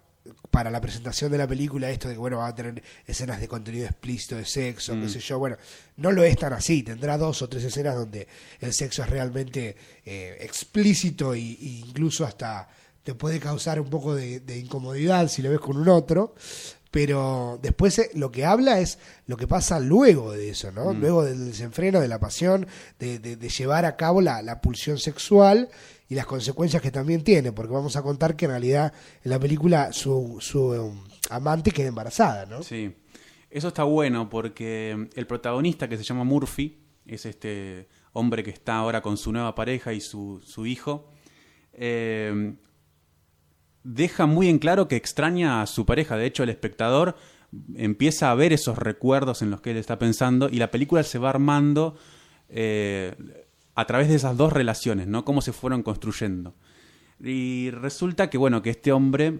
para 0.52 0.70
la 0.72 0.82
presentación 0.82 1.32
de 1.32 1.38
la 1.38 1.48
película 1.48 1.90
esto 1.90 2.08
de 2.08 2.16
que 2.16 2.20
bueno 2.20 2.38
va 2.38 2.48
a 2.48 2.56
tener 2.56 2.82
escenas 3.06 3.40
de 3.40 3.48
contenido 3.48 3.86
explícito 3.86 4.36
de 4.36 4.46
sexo, 4.46 4.96
Mm. 4.96 5.02
qué 5.04 5.10
sé 5.10 5.20
yo, 5.20 5.40
bueno, 5.40 5.58
no 5.98 6.12
lo 6.12 6.24
es 6.24 6.38
tan 6.38 6.54
así, 6.54 6.84
tendrá 6.84 7.18
dos 7.18 7.42
o 7.42 7.50
tres 7.50 7.64
escenas 7.64 7.96
donde 7.96 8.28
el 8.60 8.74
sexo 8.74 9.04
es 9.04 9.10
realmente 9.10 9.76
eh, 10.06 10.38
explícito 10.42 11.36
y, 11.36 11.58
y 11.60 11.84
incluso 11.88 12.26
hasta 12.26 12.68
te 13.04 13.14
puede 13.16 13.40
causar 13.40 13.80
un 13.80 13.90
poco 13.90 14.14
de, 14.16 14.42
de 14.42 14.58
incomodidad 14.60 15.30
si 15.30 15.42
lo 15.42 15.50
ves 15.50 15.60
con 15.62 15.78
un 15.78 15.88
otro, 15.88 16.36
pero 16.92 17.60
después 17.62 18.00
eh, 18.00 18.10
lo 18.14 18.32
que 18.32 18.46
habla 18.46 18.80
es 18.80 19.00
lo 19.26 19.38
que 19.38 19.48
pasa 19.48 19.80
luego 19.80 20.32
de 20.32 20.50
eso, 20.50 20.72
¿no? 20.72 20.94
Mm. 20.94 21.00
Luego 21.00 21.24
del 21.26 21.48
desenfreno, 21.48 22.00
de 22.00 22.08
la 22.08 22.20
pasión, 22.20 22.68
de, 23.00 23.20
de- 23.20 23.36
de 23.36 23.50
llevar 23.50 23.86
a 23.86 23.96
cabo 23.96 24.22
la, 24.22 24.42
la 24.42 24.62
pulsión 24.62 24.98
sexual 24.98 25.70
y 26.10 26.16
las 26.16 26.26
consecuencias 26.26 26.82
que 26.82 26.92
también 26.92 27.24
tiene, 27.24 27.52
porque 27.52 27.74
vamos 27.74 27.96
a 27.98 28.02
contar 28.02 28.36
que 28.36 28.46
en 28.46 28.52
realidad 28.52 28.94
en 29.24 29.30
la 29.32 29.40
película 29.40 29.92
su, 29.92 30.38
su 30.40 30.68
um, 30.70 31.04
amante 31.30 31.72
queda 31.72 31.88
embarazada, 31.90 32.46
¿no? 32.46 32.64
Sí, 32.64 32.96
eso 33.50 33.68
está 33.70 33.84
bueno 33.84 34.30
porque 34.30 35.10
el 35.16 35.28
protagonista 35.28 35.88
que 35.90 35.98
se 35.98 36.04
llama 36.04 36.24
Murphy 36.24 36.80
es 37.06 37.26
este 37.26 37.88
hombre 38.14 38.44
que 38.44 38.50
está 38.52 38.76
ahora 38.78 39.02
con 39.02 39.18
su 39.18 39.32
nueva 39.32 39.54
pareja 39.56 39.94
y 39.94 40.00
su, 40.02 40.42
su 40.46 40.66
hijo. 40.66 41.12
eh, 41.74 42.54
deja 43.88 44.26
muy 44.26 44.50
en 44.50 44.60
claro 44.60 44.88
que 44.88 44.98
extraña 44.98 45.62
a 45.62 45.66
su 45.66 45.86
pareja. 45.86 46.18
De 46.18 46.26
hecho, 46.26 46.44
el 46.44 46.50
espectador 46.50 47.16
empieza 47.76 48.30
a 48.30 48.36
ver 48.36 48.52
esos 48.52 48.78
recuerdos 48.78 49.42
en 49.42 49.50
los 49.50 49.62
que 49.62 49.72
él 49.72 49.78
está 49.78 49.98
pensando 49.98 50.50
y 50.50 50.58
la 50.58 50.72
película 50.72 51.04
se 51.04 51.18
va 51.18 51.30
armando 51.30 51.96
eh, 52.50 53.16
a 53.76 53.86
través 53.86 54.10
de 54.10 54.16
esas 54.16 54.36
dos 54.36 54.52
relaciones, 54.52 55.08
¿no? 55.08 55.24
Cómo 55.24 55.42
se 55.42 55.54
fueron 55.54 55.84
construyendo. 55.84 56.54
Y 57.24 57.72
resulta 57.72 58.30
que, 58.30 58.38
bueno, 58.38 58.62
que 58.62 58.72
este 58.72 58.92
hombre 58.92 59.40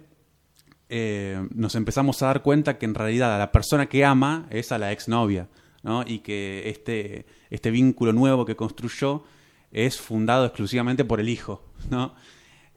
eh, 0.88 1.46
nos 1.54 1.74
empezamos 1.74 2.22
a 2.22 2.26
dar 2.26 2.42
cuenta 2.42 2.78
que 2.78 2.86
en 2.86 2.94
realidad 2.94 3.34
a 3.34 3.38
la 3.38 3.52
persona 3.52 3.86
que 3.86 4.04
ama 4.04 4.46
es 4.48 4.72
a 4.72 4.78
la 4.78 4.92
exnovia, 4.92 5.48
¿no? 5.82 6.04
Y 6.06 6.20
que 6.20 6.70
este, 6.70 7.26
este 7.50 7.70
vínculo 7.70 8.14
nuevo 8.14 8.46
que 8.46 8.56
construyó 8.56 9.24
es 9.70 10.00
fundado 10.00 10.46
exclusivamente 10.46 11.04
por 11.04 11.20
el 11.20 11.28
hijo, 11.28 11.62
¿no? 11.90 12.14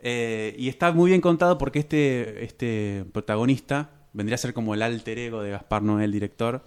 Eh, 0.04 0.56
y 0.58 0.68
está 0.68 0.92
muy 0.92 1.12
bien 1.12 1.22
contado 1.22 1.58
porque 1.58 1.80
este, 1.80 2.44
este 2.44 3.06
protagonista 3.14 3.92
vendría 4.14 4.36
a 4.36 4.40
ser 4.40 4.54
como 4.54 4.74
el 4.74 4.82
alter 4.82 5.20
ego 5.20 5.44
de 5.44 5.52
Gaspar 5.52 5.84
Noé, 5.84 6.06
el 6.06 6.12
director, 6.12 6.64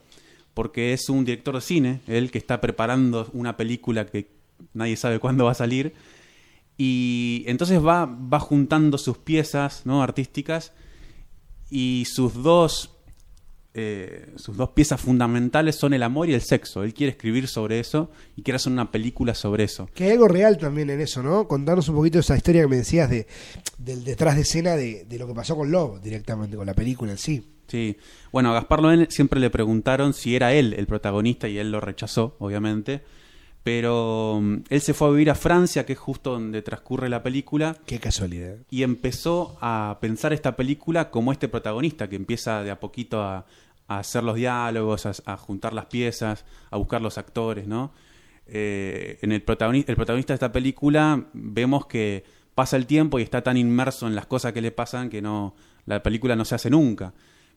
porque 0.54 0.92
es 0.92 1.08
un 1.08 1.24
director 1.24 1.56
de 1.56 1.60
cine, 1.60 2.00
él 2.06 2.30
que 2.30 2.38
está 2.38 2.60
preparando 2.60 3.28
una 3.32 3.56
película 3.56 4.06
que 4.06 4.30
nadie 4.72 4.96
sabe 4.96 5.18
cuándo 5.18 5.44
va 5.44 5.50
a 5.50 5.54
salir, 5.54 5.94
y 6.78 7.44
entonces 7.46 7.84
va, 7.84 8.06
va 8.06 8.40
juntando 8.40 8.98
sus 8.98 9.18
piezas 9.18 9.84
¿no? 9.84 10.02
artísticas 10.02 10.72
y 11.70 12.04
sus 12.06 12.34
dos, 12.42 12.93
eh, 13.75 14.33
sus 14.37 14.57
dos 14.57 14.71
piezas 14.71 15.00
fundamentales 15.00 15.75
son 15.75 15.95
el 15.95 16.02
amor 16.04 16.28
y 16.31 16.35
el 16.35 16.43
sexo. 16.43 16.85
Él 16.85 16.95
quiere 16.95 17.11
escribir 17.11 17.49
sobre 17.49 17.81
eso 17.81 18.11
y 18.37 18.43
quiere 18.43 18.57
hacer 18.57 18.73
una 18.73 18.93
película 18.93 19.35
sobre 19.35 19.64
eso. 19.64 19.88
Que 19.93 20.04
hay 20.04 20.12
algo 20.12 20.28
real 20.28 20.59
también 20.59 20.90
en 20.90 21.00
eso, 21.00 21.23
¿no? 21.23 21.49
Contarnos 21.49 21.88
un 21.88 21.97
poquito 21.97 22.21
esa 22.21 22.37
historia 22.37 22.62
que 22.62 22.69
me 22.69 22.76
decías 22.76 23.11
de, 23.11 23.26
del 23.78 24.04
detrás 24.04 24.37
de 24.37 24.43
escena 24.43 24.76
de, 24.76 25.04
de 25.04 25.19
lo 25.19 25.26
que 25.26 25.35
pasó 25.35 25.57
con 25.57 25.71
Love 25.73 26.00
directamente, 26.00 26.57
con 26.57 26.66
la 26.66 26.75
película 26.75 27.12
en 27.12 27.19
sí. 27.19 27.45
Sí. 27.66 27.97
Bueno, 28.31 28.50
a 28.50 28.54
Gaspar 28.54 28.81
Noé 28.83 29.07
siempre 29.11 29.40
le 29.40 29.50
preguntaron 29.50 30.14
si 30.14 30.37
era 30.37 30.52
él 30.52 30.75
el 30.75 30.87
protagonista 30.87 31.49
y 31.49 31.59
él 31.59 31.73
lo 31.73 31.81
rechazó, 31.81 32.37
obviamente. 32.38 33.02
Pero 33.64 34.40
mm, 34.43 34.57
él 34.69 34.81
se 34.83 34.95
fue 34.95 35.09
a 35.09 35.11
vivir 35.11 35.31
a 35.31 35.35
Francia, 35.35 35.87
que 35.87 35.95
es 35.95 35.99
justo 35.99 36.33
donde 36.33 36.62
transcurre 36.62 37.09
la 37.09 37.23
película, 37.23 37.78
Qué 37.87 37.99
casualidad. 37.99 38.57
y 38.71 38.83
empezó 38.83 39.57
a 39.61 39.99
pensar 40.00 40.33
esta 40.33 40.54
película 40.54 41.11
como 41.11 41.33
este 41.33 41.49
protagonista 41.49 42.09
que 42.09 42.16
empieza 42.16 42.62
de 42.62 42.71
a 42.71 42.78
poquito 42.78 43.23
a, 43.23 43.47
a 43.88 43.98
hacer 43.98 44.24
los 44.24 44.36
diálogos, 44.36 45.06
a, 45.06 45.12
a 45.26 45.36
juntar 45.36 45.72
las 45.72 45.86
piezas, 45.86 46.44
a 46.70 46.76
buscar 46.76 47.02
los 47.02 47.18
actores, 47.18 47.66
¿no? 47.66 47.92
Eh, 48.46 49.18
en 49.22 49.32
el 49.32 49.42
protagonista, 49.42 49.92
el 49.92 49.96
protagonista 49.96 50.32
de 50.32 50.36
esta 50.36 50.52
película 50.52 51.26
vemos 51.32 51.86
que 51.86 52.24
pasa 52.54 52.76
el 52.76 52.86
tiempo 52.86 53.18
y 53.18 53.22
está 53.22 53.42
tan 53.42 53.56
inmerso 53.56 54.06
en 54.06 54.14
las 54.14 54.26
cosas 54.26 54.52
que 54.52 54.60
le 54.60 54.70
pasan 54.70 55.08
que 55.08 55.22
no 55.22 55.54
la 55.86 56.02
película 56.02 56.36
no 56.36 56.44
se 56.44 56.54
hace 56.54 56.70
nunca. 56.70 57.14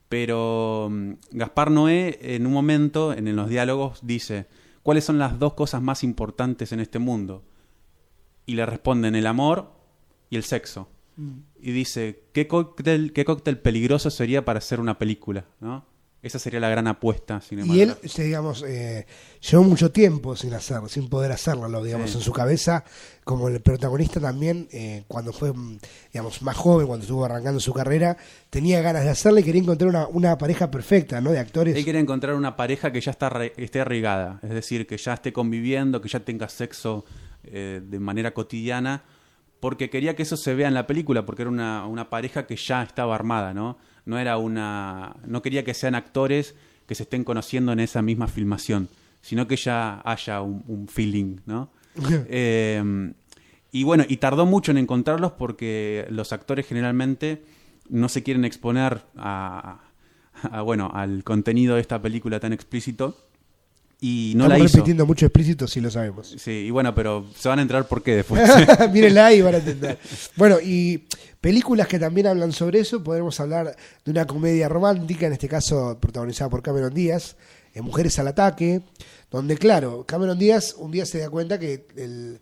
Pero 0.10 0.90
mm, 0.90 1.12
Gaspar 1.32 1.72
Noé 1.72 2.18
en 2.22 2.46
un 2.46 2.54
momento 2.54 3.14
en 3.14 3.36
los 3.36 3.50
diálogos 3.50 4.00
dice, 4.02 4.48
¿cuáles 4.84 5.04
son 5.04 5.20
las 5.20 5.40
dos 5.40 5.54
cosas 5.54 5.82
más 5.82 6.04
importantes 6.04 6.72
en 6.72 6.80
este 6.80 7.00
mundo? 7.00 7.44
Y 8.46 8.56
le 8.56 8.66
responden 8.66 9.16
el 9.16 9.28
amor 9.28 9.74
y 10.30 10.38
el 10.38 10.44
sexo 10.44 10.90
y 11.60 11.72
dice, 11.72 12.26
¿qué 12.32 12.48
cóctel, 12.48 13.12
qué 13.12 13.26
cóctel 13.26 13.58
peligroso 13.58 14.12
sería 14.12 14.46
para 14.46 14.60
hacer 14.60 14.80
una 14.80 15.00
película? 15.00 15.46
¿no? 15.60 15.84
Esa 16.28 16.40
sería 16.40 16.60
la 16.60 16.70
gran 16.70 16.88
apuesta 16.88 17.36
Y 17.36 17.36
él, 17.38 17.66
cinematográfica. 17.66 18.24
digamos, 18.24 18.64
eh, 18.68 19.06
llevó 19.50 19.64
mucho 19.64 19.92
tiempo 19.92 20.36
sin 20.36 20.54
hacerlo, 20.54 20.88
sin 20.90 21.10
poder 21.10 21.32
hacerlo, 21.32 21.68
lo, 21.70 21.84
digamos, 21.84 22.12
Sí. 22.12 22.18
en 22.18 22.24
su 22.24 22.32
cabeza, 22.34 22.84
como 23.24 23.48
el 23.48 23.62
protagonista 23.62 24.20
también, 24.20 24.68
eh, 24.72 25.04
cuando 25.08 25.34
fue, 25.34 25.52
mm, 25.54 25.80
digamos, 26.14 26.42
más 26.42 26.56
joven, 26.56 26.88
cuando 26.88 27.04
estuvo 27.04 27.26
arrancando 27.26 27.60
su 27.60 27.74
carrera, 27.74 28.18
tenía 28.50 28.82
ganas 28.82 29.04
de 29.04 29.10
hacerlo 29.10 29.40
y 29.40 29.44
quería 29.44 29.62
encontrar 29.62 29.90
una, 29.90 30.08
una 30.08 30.38
pareja 30.38 30.70
perfecta, 30.70 31.20
¿no? 31.22 31.32
De 31.32 31.40
actores. 31.40 31.76
Él 31.76 31.84
quiere 31.84 32.00
encontrar 32.00 32.36
una 32.36 32.56
pareja 32.56 32.92
que 32.92 33.02
ya 33.02 33.12
está 33.12 33.28
arra- 33.30 33.52
esté 33.58 33.80
arraigada, 33.82 34.40
es 34.44 34.50
decir, 34.52 34.86
que 34.86 34.98
ya 34.98 35.14
esté 35.14 35.34
conviviendo, 35.34 36.02
que 36.02 36.10
ya 36.10 36.20
tenga 36.20 36.48
sexo 36.50 37.06
eh, 37.50 37.82
de 37.84 38.00
manera 38.00 38.34
cotidiana, 38.34 39.04
porque 39.60 39.90
quería 39.90 40.16
que 40.16 40.24
eso 40.24 40.38
se 40.38 40.54
vea 40.54 40.68
en 40.68 40.74
la 40.74 40.88
película, 40.88 41.26
porque 41.26 41.44
era 41.44 41.52
una, 41.52 41.88
una 41.88 42.10
pareja 42.10 42.46
que 42.46 42.56
ya 42.56 42.84
estaba 42.84 43.16
armada, 43.16 43.54
¿no? 43.54 43.78
No 44.06 44.20
era 44.20 44.38
una, 44.38 45.16
no 45.26 45.42
quería 45.42 45.64
que 45.64 45.74
sean 45.74 45.96
actores 45.96 46.56
que 46.86 46.96
se 46.96 47.04
estén 47.04 47.24
conociendo 47.24 47.72
en 47.72 47.80
esa 47.80 48.02
misma 48.02 48.28
filmación, 48.28 48.90
sino 49.22 49.48
que 49.48 49.56
ya 49.58 50.02
haya 50.06 50.42
un, 50.42 50.64
un 50.68 50.88
feeling, 50.88 51.38
¿no? 51.46 51.70
Eh, 52.30 53.14
y 53.72 53.84
bueno, 53.84 54.06
y 54.08 54.18
tardó 54.18 54.46
mucho 54.46 54.72
en 54.72 54.78
encontrarlos 54.78 55.34
porque 55.34 56.08
los 56.10 56.32
actores 56.32 56.66
generalmente 56.66 57.44
no 57.90 58.10
se 58.10 58.24
quieren 58.24 58.46
exponer 58.46 59.04
a, 59.16 59.82
a, 60.44 60.62
bueno, 60.62 60.92
al 60.94 61.24
contenido 61.24 61.76
de 61.76 61.82
esta 61.82 62.02
película 62.02 62.40
tan 62.40 62.54
explícito 62.54 63.27
y 64.00 64.34
no 64.36 64.44
Estamos 64.44 64.60
la 64.60 64.66
hizo. 64.66 64.78
repitiendo 64.78 65.06
mucho 65.06 65.26
explícito, 65.26 65.68
sí 65.68 65.82
lo 65.82 65.90
sabemos. 65.90 66.36
Sí, 66.38 66.52
y 66.52 66.70
bueno, 66.72 66.94
pero 66.94 67.26
se 67.36 67.50
van 67.50 67.60
a 67.60 67.62
enterar 67.64 67.88
por 67.88 68.04
qué 68.04 68.16
después. 68.18 68.42
Mírenla 68.94 69.34
y 69.34 69.42
van 69.42 69.56
a 69.56 69.58
entender. 69.58 69.98
Bueno, 70.36 70.58
y 70.64 71.08
películas 71.42 71.88
que 71.88 71.98
también 71.98 72.28
hablan 72.28 72.52
sobre 72.52 72.80
eso, 72.80 73.04
podemos 73.04 73.40
hablar 73.40 73.76
de 74.06 74.12
una 74.12 74.26
comedia 74.28 74.70
romántica, 74.70 75.26
en 75.28 75.34
este 75.34 75.48
caso 75.48 75.98
protagonizada 76.00 76.50
por 76.50 76.62
Cameron 76.62 76.94
Díaz, 76.94 77.38
en 77.74 77.84
Mujeres 77.86 78.18
al 78.20 78.28
Ataque, 78.28 78.82
donde, 79.32 79.58
claro, 79.58 80.06
Cameron 80.06 80.38
Díaz 80.38 80.76
un 80.78 80.92
día 80.92 81.06
se 81.06 81.18
da 81.20 81.30
cuenta 81.30 81.58
que 81.60 81.88
el, 81.96 82.40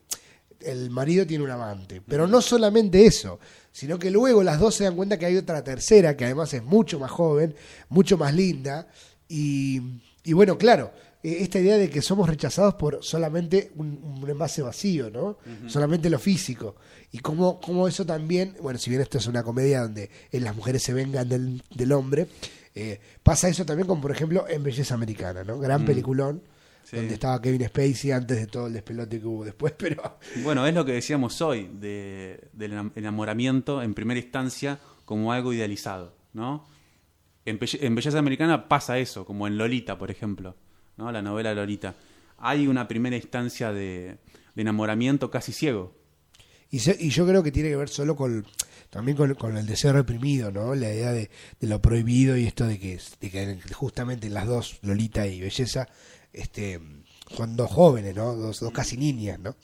el 0.59 0.89
marido 0.89 1.25
tiene 1.25 1.43
un 1.45 1.51
amante. 1.51 2.01
Pero 2.05 2.27
no 2.27 2.41
solamente 2.41 3.05
eso, 3.05 3.39
sino 3.71 3.97
que 3.97 4.11
luego 4.11 4.43
las 4.43 4.59
dos 4.59 4.75
se 4.75 4.83
dan 4.83 4.95
cuenta 4.95 5.17
que 5.17 5.25
hay 5.25 5.37
otra 5.37 5.63
tercera, 5.63 6.17
que 6.17 6.25
además 6.25 6.53
es 6.53 6.63
mucho 6.63 6.99
más 6.99 7.11
joven, 7.11 7.55
mucho 7.87 8.17
más 8.17 8.33
linda, 8.33 8.87
y, 9.29 9.81
y 10.25 10.33
bueno, 10.33 10.57
claro. 10.57 10.91
Eh, 11.27 11.37
esta 11.41 11.59
idea 11.59 11.77
de 11.77 11.89
que 11.89 12.01
somos 12.01 12.27
rechazados 12.29 12.75
por 12.75 12.99
solamente 13.03 13.71
un, 13.75 13.99
un 14.21 14.29
envase 14.29 14.61
vacío, 14.61 15.09
¿no? 15.09 15.37
Solamente 15.67 16.09
lo 16.09 16.19
físico. 16.19 16.75
Y 17.11 17.19
cómo, 17.19 17.59
cómo 17.59 17.87
eso 17.87 18.05
también, 18.05 18.55
bueno, 18.61 18.77
si 18.79 18.89
bien 18.89 19.01
esto 19.01 19.17
es 19.17 19.27
una 19.27 19.43
comedia 19.43 19.81
donde 19.81 20.09
eh, 20.31 20.39
las 20.39 20.55
mujeres 20.55 20.83
se 20.83 20.93
vengan 20.93 21.27
del, 21.29 21.63
del 21.73 21.91
hombre, 21.91 22.27
eh, 22.75 22.99
pasa 23.23 23.47
eso 23.47 23.65
también 23.65 23.87
como 23.87 24.01
por 24.01 24.11
ejemplo 24.11 24.45
en 24.49 24.61
Belleza 24.63 24.93
Americana, 24.95 25.43
¿no? 25.43 25.59
Gran 25.59 25.83
Mm. 25.83 25.85
peliculón, 25.85 26.41
Sí. 26.83 26.97
donde 26.97 27.15
estaba 27.15 27.41
Kevin 27.41 27.65
Spacey 27.67 28.11
antes 28.11 28.37
de 28.37 28.45
todo 28.45 28.67
el 28.67 28.73
despelote 28.73 29.19
que 29.19 29.25
hubo 29.25 29.43
después, 29.43 29.73
pero... 29.77 30.19
Bueno, 30.43 30.67
es 30.67 30.73
lo 30.75 30.85
que 30.85 30.91
decíamos 30.91 31.41
hoy 31.41 31.67
de, 31.73 32.47
del 32.53 32.73
enam- 32.73 32.91
enamoramiento 32.95 33.81
en 33.81 33.95
primera 33.95 34.19
instancia 34.19 34.77
como 35.03 35.31
algo 35.33 35.51
idealizado, 35.51 36.13
¿no? 36.33 36.67
En 37.45 37.59
Belleza 37.95 38.17
Americana 38.19 38.67
pasa 38.67 38.97
eso, 38.99 39.25
como 39.25 39.47
en 39.47 39.57
Lolita, 39.57 39.97
por 39.97 40.09
ejemplo, 40.11 40.55
¿no? 40.97 41.11
La 41.11 41.21
novela 41.21 41.53
Lolita. 41.53 41.95
Hay 42.37 42.67
una 42.67 42.87
primera 42.87 43.15
instancia 43.15 43.71
de, 43.71 44.17
enamoramiento 44.55 45.31
casi 45.31 45.51
ciego. 45.51 45.93
Y, 46.71 46.79
yo 46.79 47.25
creo 47.25 47.43
que 47.43 47.51
tiene 47.51 47.69
que 47.69 47.75
ver 47.75 47.89
solo 47.89 48.15
con 48.15 48.45
también 48.89 49.17
con, 49.17 49.57
el 49.57 49.65
deseo 49.65 49.93
reprimido, 49.93 50.51
¿no? 50.51 50.73
La 50.73 50.93
idea 50.93 51.11
de, 51.11 51.29
lo 51.61 51.81
prohibido 51.81 52.37
y 52.37 52.45
esto 52.45 52.65
de 52.65 52.79
que, 52.79 52.99
de 53.19 53.29
que 53.29 53.73
justamente 53.73 54.29
las 54.29 54.47
dos, 54.47 54.79
Lolita 54.81 55.27
y 55.27 55.41
Belleza, 55.41 55.87
este, 56.31 56.79
son 57.35 57.55
dos 57.55 57.71
jóvenes, 57.71 58.15
¿no? 58.15 58.35
Dos, 58.35 58.59
dos 58.59 58.71
casi 58.71 58.97
niñas, 58.97 59.39
¿no? 59.39 59.55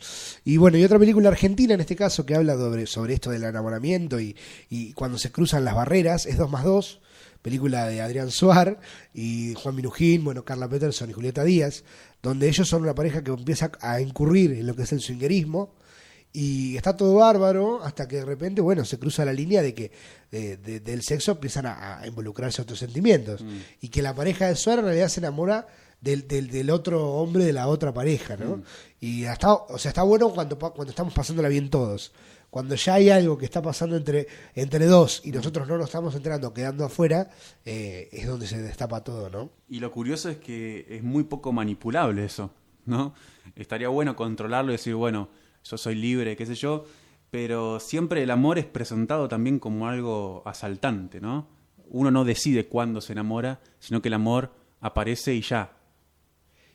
Y 0.43 0.57
bueno, 0.57 0.77
y 0.77 0.83
otra 0.83 0.99
película 0.99 1.29
argentina 1.29 1.73
en 1.73 1.81
este 1.81 1.95
caso 1.95 2.25
que 2.25 2.35
habla 2.35 2.55
sobre, 2.85 3.13
esto 3.13 3.29
del 3.29 3.43
enamoramiento 3.43 4.19
y, 4.19 4.35
y 4.69 4.93
cuando 4.93 5.17
se 5.17 5.31
cruzan 5.31 5.65
las 5.65 5.75
barreras, 5.75 6.25
es 6.25 6.37
2 6.37 6.49
más 6.49 6.63
2, 6.63 7.01
película 7.41 7.87
de 7.87 8.01
Adrián 8.01 8.29
Suar 8.31 8.79
y 9.13 9.53
Juan 9.55 9.75
Minujín, 9.75 10.23
bueno, 10.23 10.43
Carla 10.45 10.67
Peterson 10.69 11.09
y 11.09 11.13
Julieta 11.13 11.43
Díaz, 11.43 11.83
donde 12.21 12.47
ellos 12.47 12.67
son 12.67 12.83
una 12.83 12.93
pareja 12.95 13.23
que 13.23 13.31
empieza 13.31 13.71
a 13.81 13.99
incurrir 14.01 14.51
en 14.53 14.67
lo 14.67 14.75
que 14.75 14.83
es 14.83 14.91
el 14.91 15.01
swingerismo 15.01 15.73
y 16.33 16.77
está 16.77 16.95
todo 16.95 17.15
bárbaro 17.15 17.83
hasta 17.83 18.07
que 18.07 18.17
de 18.17 18.25
repente, 18.25 18.61
bueno, 18.61 18.85
se 18.85 18.97
cruza 18.97 19.25
la 19.25 19.33
línea 19.33 19.61
de 19.61 19.73
que 19.73 19.91
de- 20.31 20.55
de- 20.57 20.79
del 20.79 21.01
sexo 21.03 21.33
empiezan 21.33 21.65
a, 21.65 21.99
a 21.99 22.07
involucrarse 22.07 22.61
otros 22.61 22.79
sentimientos 22.79 23.43
y 23.81 23.89
que 23.89 24.01
la 24.01 24.15
pareja 24.15 24.47
de 24.47 24.55
Suar 24.55 24.79
en 24.79 24.85
realidad 24.85 25.09
se 25.09 25.19
enamora 25.19 25.67
del, 25.99 26.27
del, 26.27 26.49
del 26.49 26.69
otro 26.69 27.05
hombre 27.15 27.43
de 27.43 27.53
la 27.53 27.67
otra 27.67 27.93
pareja, 27.93 28.37
¿no? 28.37 28.63
Y 29.01 29.25
hasta, 29.25 29.53
o 29.53 29.77
sea, 29.77 29.89
está 29.89 30.03
bueno 30.03 30.29
cuando, 30.29 30.57
cuando 30.57 30.89
estamos 30.89 31.13
pasándola 31.13 31.49
bien 31.49 31.69
todos. 31.69 32.13
Cuando 32.51 32.75
ya 32.75 32.95
hay 32.95 33.09
algo 33.09 33.37
que 33.37 33.45
está 33.45 33.61
pasando 33.61 33.95
entre, 33.97 34.27
entre 34.53 34.85
dos 34.85 35.21
y 35.23 35.31
nosotros 35.31 35.67
no 35.67 35.77
nos 35.77 35.85
estamos 35.87 36.13
enterando, 36.15 36.53
quedando 36.53 36.85
afuera, 36.85 37.29
eh, 37.65 38.09
es 38.11 38.27
donde 38.27 38.45
se 38.45 38.61
destapa 38.61 39.03
todo, 39.03 39.29
¿no? 39.29 39.49
Y 39.69 39.79
lo 39.79 39.89
curioso 39.91 40.29
es 40.29 40.37
que 40.37 40.85
es 40.89 41.01
muy 41.01 41.23
poco 41.23 41.53
manipulable 41.53 42.25
eso, 42.25 42.51
¿no? 42.85 43.13
Estaría 43.55 43.87
bueno 43.87 44.15
controlarlo 44.15 44.71
y 44.71 44.75
decir, 44.75 44.93
bueno, 44.95 45.29
yo 45.63 45.77
soy 45.77 45.95
libre, 45.95 46.35
qué 46.35 46.45
sé 46.45 46.55
yo, 46.55 46.85
pero 47.29 47.79
siempre 47.79 48.21
el 48.21 48.29
amor 48.31 48.59
es 48.59 48.65
presentado 48.65 49.29
también 49.29 49.57
como 49.57 49.87
algo 49.87 50.43
asaltante, 50.45 51.21
¿no? 51.21 51.47
Uno 51.87 52.11
no 52.11 52.25
decide 52.25 52.67
cuándo 52.67 52.99
se 52.99 53.13
enamora, 53.13 53.61
sino 53.79 54.01
que 54.01 54.09
el 54.09 54.13
amor 54.13 54.51
aparece 54.81 55.33
y 55.33 55.41
ya. 55.41 55.71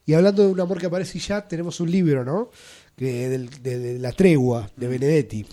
Y 0.07 0.15
hablando 0.15 0.43
de 0.43 0.49
un 0.53 0.61
amor 0.61 0.79
que 0.79 0.87
aparece 0.87 1.19
y 1.19 1.21
ya, 1.21 1.47
tenemos 1.49 1.81
un 1.81 1.91
libro, 1.91 2.25
¿no? 2.25 2.51
Que 2.97 3.29
del- 3.29 3.51
de, 3.63 3.79
de 3.79 3.99
La 3.99 4.13
Tregua, 4.13 4.71
de 4.77 4.89
Benedetti. 4.89 5.45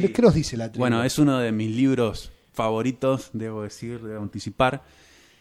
¿Qué, 0.00 0.06
Sí. 0.06 0.12
qué 0.12 0.22
nos 0.22 0.34
dice 0.34 0.56
La 0.56 0.70
Tregua? 0.70 0.88
Bueno, 0.88 1.04
es 1.04 1.18
uno 1.18 1.38
de 1.38 1.52
mis 1.52 1.74
libros 1.74 2.30
favoritos, 2.52 3.30
debo 3.32 3.62
decir, 3.62 4.00
debo 4.00 4.22
anticipar. 4.22 4.82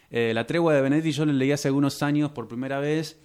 Eh, 0.09 0.33
la 0.33 0.45
tregua 0.45 0.73
de 0.73 0.81
Benedetti 0.81 1.11
yo 1.11 1.25
lo 1.25 1.31
leí 1.31 1.51
hace 1.51 1.69
algunos 1.69 2.03
años 2.03 2.31
por 2.31 2.47
primera 2.47 2.79
vez 2.79 3.17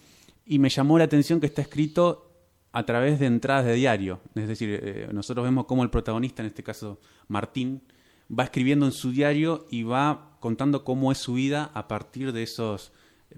y 0.45 0.59
me 0.61 0.68
llamó 0.68 0.99
la 0.99 1.04
atención 1.04 1.40
que 1.40 1.47
está 1.47 1.62
escrito 1.62 2.30
a 2.73 2.85
través 2.87 3.18
de 3.18 3.26
entradas 3.26 3.64
de 3.64 3.75
diario. 3.75 4.21
Es 4.35 4.47
decir, 4.47 4.78
eh, 4.83 5.09
nosotros 5.12 5.45
vemos 5.45 5.64
cómo 5.66 5.83
el 5.83 5.90
protagonista, 5.90 6.42
en 6.42 6.47
este 6.49 6.62
caso 6.62 7.00
Martín, 7.26 7.82
va 8.30 8.45
escribiendo 8.45 8.86
en 8.86 8.93
su 8.93 9.10
diario 9.10 9.67
y 9.71 9.82
va 9.82 10.36
contando 10.41 10.84
cómo 10.84 11.10
es 11.10 11.19
su 11.19 11.34
vida 11.34 11.71
a 11.75 11.89
partir 11.89 12.32
de 12.32 12.45
esos 12.45 12.93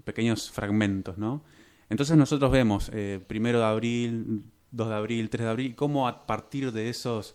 pequeños 0.04 0.50
fragmentos, 0.50 1.16
¿no? 1.16 1.42
Entonces 1.88 2.16
nosotros 2.18 2.50
vemos 2.50 2.90
eh, 2.92 3.20
primero 3.26 3.60
de 3.60 3.64
abril, 3.64 4.42
2 4.72 4.88
de 4.88 4.94
abril, 4.94 5.30
3 5.30 5.44
de 5.44 5.50
abril, 5.50 5.74
cómo 5.74 6.06
a 6.06 6.26
partir 6.26 6.72
de 6.72 6.90
esos 6.90 7.34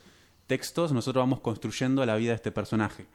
nosotros 0.92 1.22
vamos 1.22 1.40
construyendo 1.40 2.06
la 2.06 2.16
vida 2.16 2.30
de 2.30 2.36
este 2.36 2.52
personaje. 2.52 3.06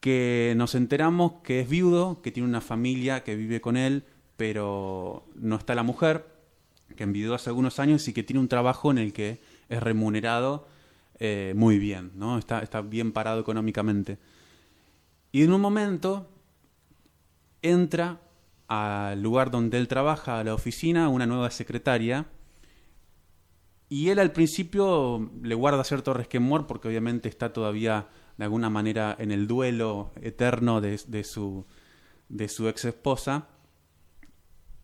Que 0.00 0.54
nos 0.56 0.74
enteramos 0.74 1.40
que 1.42 1.60
es 1.60 1.68
viudo, 1.68 2.20
que 2.22 2.32
tiene 2.32 2.48
una 2.48 2.60
familia 2.60 3.24
que 3.24 3.36
vive 3.36 3.60
con 3.60 3.76
él, 3.76 4.04
pero 4.36 5.26
no 5.34 5.56
está 5.56 5.74
la 5.74 5.82
mujer, 5.82 6.26
que 6.94 7.04
envidió 7.04 7.34
hace 7.34 7.50
algunos 7.50 7.78
años 7.78 8.06
y 8.08 8.12
que 8.12 8.22
tiene 8.22 8.40
un 8.40 8.48
trabajo 8.48 8.90
en 8.90 8.98
el 8.98 9.12
que 9.12 9.40
es 9.68 9.82
remunerado 9.82 10.68
eh, 11.18 11.54
muy 11.56 11.78
bien, 11.78 12.12
¿no? 12.14 12.38
Está 12.38 12.80
bien 12.82 13.12
parado 13.12 13.40
económicamente. 13.40 14.18
Y 15.32 15.42
en 15.42 15.52
un 15.52 15.60
momento 15.60 16.28
entra 17.62 18.20
al 18.68 19.22
lugar 19.22 19.50
donde 19.50 19.78
él 19.78 19.88
trabaja, 19.88 20.38
a 20.38 20.44
la 20.44 20.54
oficina, 20.54 21.08
una 21.08 21.26
nueva 21.26 21.50
secretaria, 21.50 22.26
y 23.88 24.08
él 24.08 24.18
al 24.18 24.32
principio 24.32 25.30
le 25.42 25.54
guarda 25.54 25.84
cierto 25.84 26.12
resquemor 26.12 26.66
porque 26.66 26.88
obviamente 26.88 27.28
está 27.28 27.52
todavía 27.52 28.08
de 28.36 28.44
alguna 28.44 28.68
manera 28.68 29.14
en 29.18 29.30
el 29.30 29.46
duelo 29.46 30.12
eterno 30.20 30.80
de, 30.80 30.98
su, 31.24 31.64
de 32.28 32.48
su 32.48 32.68
ex 32.68 32.84
esposa. 32.84 33.48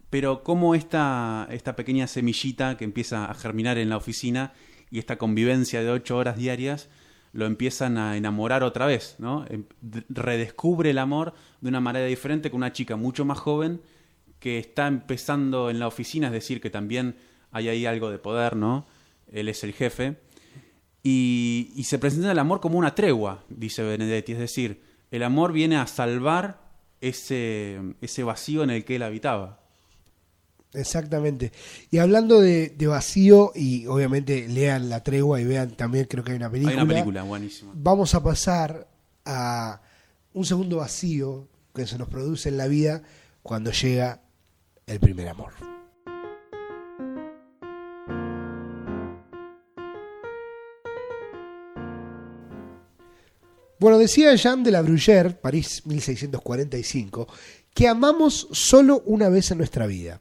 Pero 0.08 0.42
como 0.44 0.74
esta, 0.74 1.48
esta 1.50 1.74
pequeña 1.74 2.06
semillita 2.06 2.76
que 2.76 2.84
empieza 2.84 3.24
a 3.24 3.34
germinar 3.34 3.78
en 3.78 3.88
la 3.88 3.96
oficina 3.96 4.52
y 4.90 4.98
esta 4.98 5.16
convivencia 5.18 5.82
de 5.82 5.90
ocho 5.90 6.16
horas 6.16 6.36
diarias 6.36 6.88
lo 7.32 7.46
empiezan 7.46 7.96
a 7.96 8.16
enamorar 8.16 8.62
otra 8.62 8.84
vez, 8.86 9.16
¿no? 9.18 9.46
Em- 9.48 9.64
Redescubre 10.10 10.90
el 10.90 10.98
amor 10.98 11.32
de 11.62 11.70
una 11.70 11.80
manera 11.80 12.04
diferente 12.06 12.50
con 12.50 12.58
una 12.58 12.72
chica 12.72 12.96
mucho 12.96 13.24
más 13.24 13.38
joven 13.38 13.80
que 14.38 14.58
está 14.58 14.86
empezando 14.86 15.70
en 15.70 15.78
la 15.78 15.86
oficina, 15.86 16.26
es 16.26 16.32
decir, 16.34 16.60
que 16.60 16.68
también 16.68 17.16
hay 17.52 17.68
ahí 17.68 17.86
algo 17.86 18.10
de 18.10 18.18
poder, 18.18 18.56
¿no? 18.56 18.86
Él 19.30 19.48
es 19.48 19.62
el 19.62 19.72
jefe. 19.72 20.16
Y, 21.02 21.72
y 21.76 21.84
se 21.84 21.98
presenta 21.98 22.32
el 22.32 22.38
amor 22.38 22.60
como 22.60 22.78
una 22.78 22.94
tregua, 22.94 23.44
dice 23.48 23.82
Benedetti, 23.82 24.32
es 24.32 24.38
decir, 24.38 24.82
el 25.10 25.22
amor 25.22 25.52
viene 25.52 25.76
a 25.76 25.86
salvar 25.86 26.60
ese, 27.00 27.80
ese 28.00 28.22
vacío 28.22 28.62
en 28.62 28.70
el 28.70 28.84
que 28.84 28.96
él 28.96 29.02
habitaba. 29.02 29.60
Exactamente. 30.74 31.52
Y 31.90 31.98
hablando 31.98 32.40
de, 32.40 32.70
de 32.70 32.86
vacío, 32.86 33.52
y 33.54 33.86
obviamente 33.86 34.48
lean 34.48 34.88
La 34.88 35.02
Tregua 35.02 35.40
y 35.40 35.44
vean 35.44 35.72
también, 35.72 36.06
creo 36.06 36.24
que 36.24 36.30
hay 36.30 36.36
una 36.36 36.50
película. 36.50 36.76
Hay 36.76 36.82
una 36.82 36.88
película 36.88 37.22
buenísima. 37.24 37.72
Vamos 37.74 38.14
a 38.14 38.22
pasar 38.22 38.88
a 39.24 39.82
un 40.32 40.44
segundo 40.46 40.78
vacío 40.78 41.48
que 41.74 41.86
se 41.86 41.98
nos 41.98 42.08
produce 42.08 42.48
en 42.48 42.56
la 42.56 42.68
vida 42.68 43.02
cuando 43.42 43.70
llega 43.70 44.22
el 44.86 44.98
primer 45.00 45.28
amor. 45.28 45.71
Bueno, 53.82 53.98
decía 53.98 54.32
Jean 54.36 54.62
de 54.62 54.70
la 54.70 54.80
Bruyère, 54.80 55.34
París 55.34 55.82
1645, 55.86 57.26
que 57.74 57.88
amamos 57.88 58.46
solo 58.52 59.02
una 59.06 59.28
vez 59.28 59.50
en 59.50 59.58
nuestra 59.58 59.88
vida, 59.88 60.20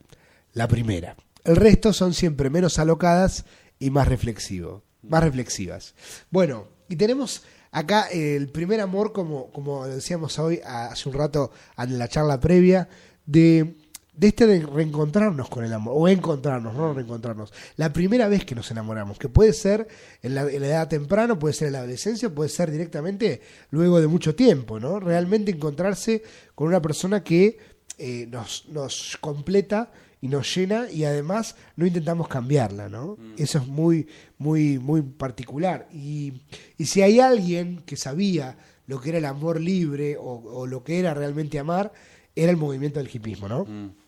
la 0.52 0.66
primera. 0.66 1.14
El 1.44 1.54
resto 1.54 1.92
son 1.92 2.12
siempre 2.12 2.50
menos 2.50 2.80
alocadas 2.80 3.44
y 3.78 3.90
más 3.90 4.08
reflexivo, 4.08 4.82
más 5.02 5.22
reflexivas. 5.22 5.94
Bueno, 6.28 6.66
y 6.88 6.96
tenemos 6.96 7.44
acá 7.70 8.08
el 8.08 8.48
primer 8.48 8.80
amor, 8.80 9.12
como, 9.12 9.52
como 9.52 9.86
decíamos 9.86 10.40
hoy, 10.40 10.60
hace 10.66 11.08
un 11.08 11.14
rato 11.14 11.52
en 11.78 12.00
la 12.00 12.08
charla 12.08 12.40
previa, 12.40 12.88
de, 13.26 13.76
de 14.14 14.28
este 14.28 14.46
de 14.46 14.60
reencontrarnos 14.60 15.48
con 15.48 15.64
el 15.64 15.72
amor, 15.72 15.94
o 15.96 16.06
encontrarnos, 16.06 16.74
no 16.74 16.92
reencontrarnos. 16.92 17.52
La 17.76 17.92
primera 17.92 18.28
vez 18.28 18.44
que 18.44 18.54
nos 18.54 18.70
enamoramos, 18.70 19.18
que 19.18 19.30
puede 19.30 19.54
ser 19.54 19.88
en 20.22 20.34
la, 20.34 20.42
en 20.42 20.60
la 20.60 20.66
edad 20.68 20.88
temprana, 20.88 21.38
puede 21.38 21.54
ser 21.54 21.68
en 21.68 21.72
la 21.72 21.78
adolescencia, 21.78 22.28
puede 22.34 22.50
ser 22.50 22.70
directamente 22.70 23.40
luego 23.70 24.00
de 24.00 24.06
mucho 24.08 24.34
tiempo, 24.34 24.78
¿no? 24.78 25.00
Realmente 25.00 25.50
encontrarse 25.50 26.22
con 26.54 26.68
una 26.68 26.82
persona 26.82 27.24
que 27.24 27.58
eh, 27.96 28.26
nos, 28.30 28.68
nos 28.68 29.16
completa 29.18 29.90
y 30.20 30.28
nos 30.28 30.54
llena 30.54 30.90
y 30.90 31.04
además 31.04 31.56
no 31.76 31.86
intentamos 31.86 32.28
cambiarla, 32.28 32.88
¿no? 32.90 33.16
Eso 33.38 33.58
es 33.58 33.66
muy, 33.66 34.06
muy, 34.36 34.78
muy 34.78 35.02
particular. 35.02 35.88
Y, 35.90 36.42
y 36.76 36.84
si 36.84 37.00
hay 37.00 37.18
alguien 37.18 37.82
que 37.86 37.96
sabía 37.96 38.56
lo 38.86 39.00
que 39.00 39.08
era 39.08 39.18
el 39.18 39.24
amor 39.24 39.60
libre 39.60 40.16
o, 40.18 40.34
o 40.34 40.66
lo 40.66 40.84
que 40.84 41.00
era 41.00 41.14
realmente 41.14 41.58
amar, 41.58 41.92
era 42.36 42.50
el 42.50 42.56
movimiento 42.56 43.00
del 43.00 43.10
hipismo, 43.12 43.48
¿no? 43.48 43.64
Mm. 43.64 44.01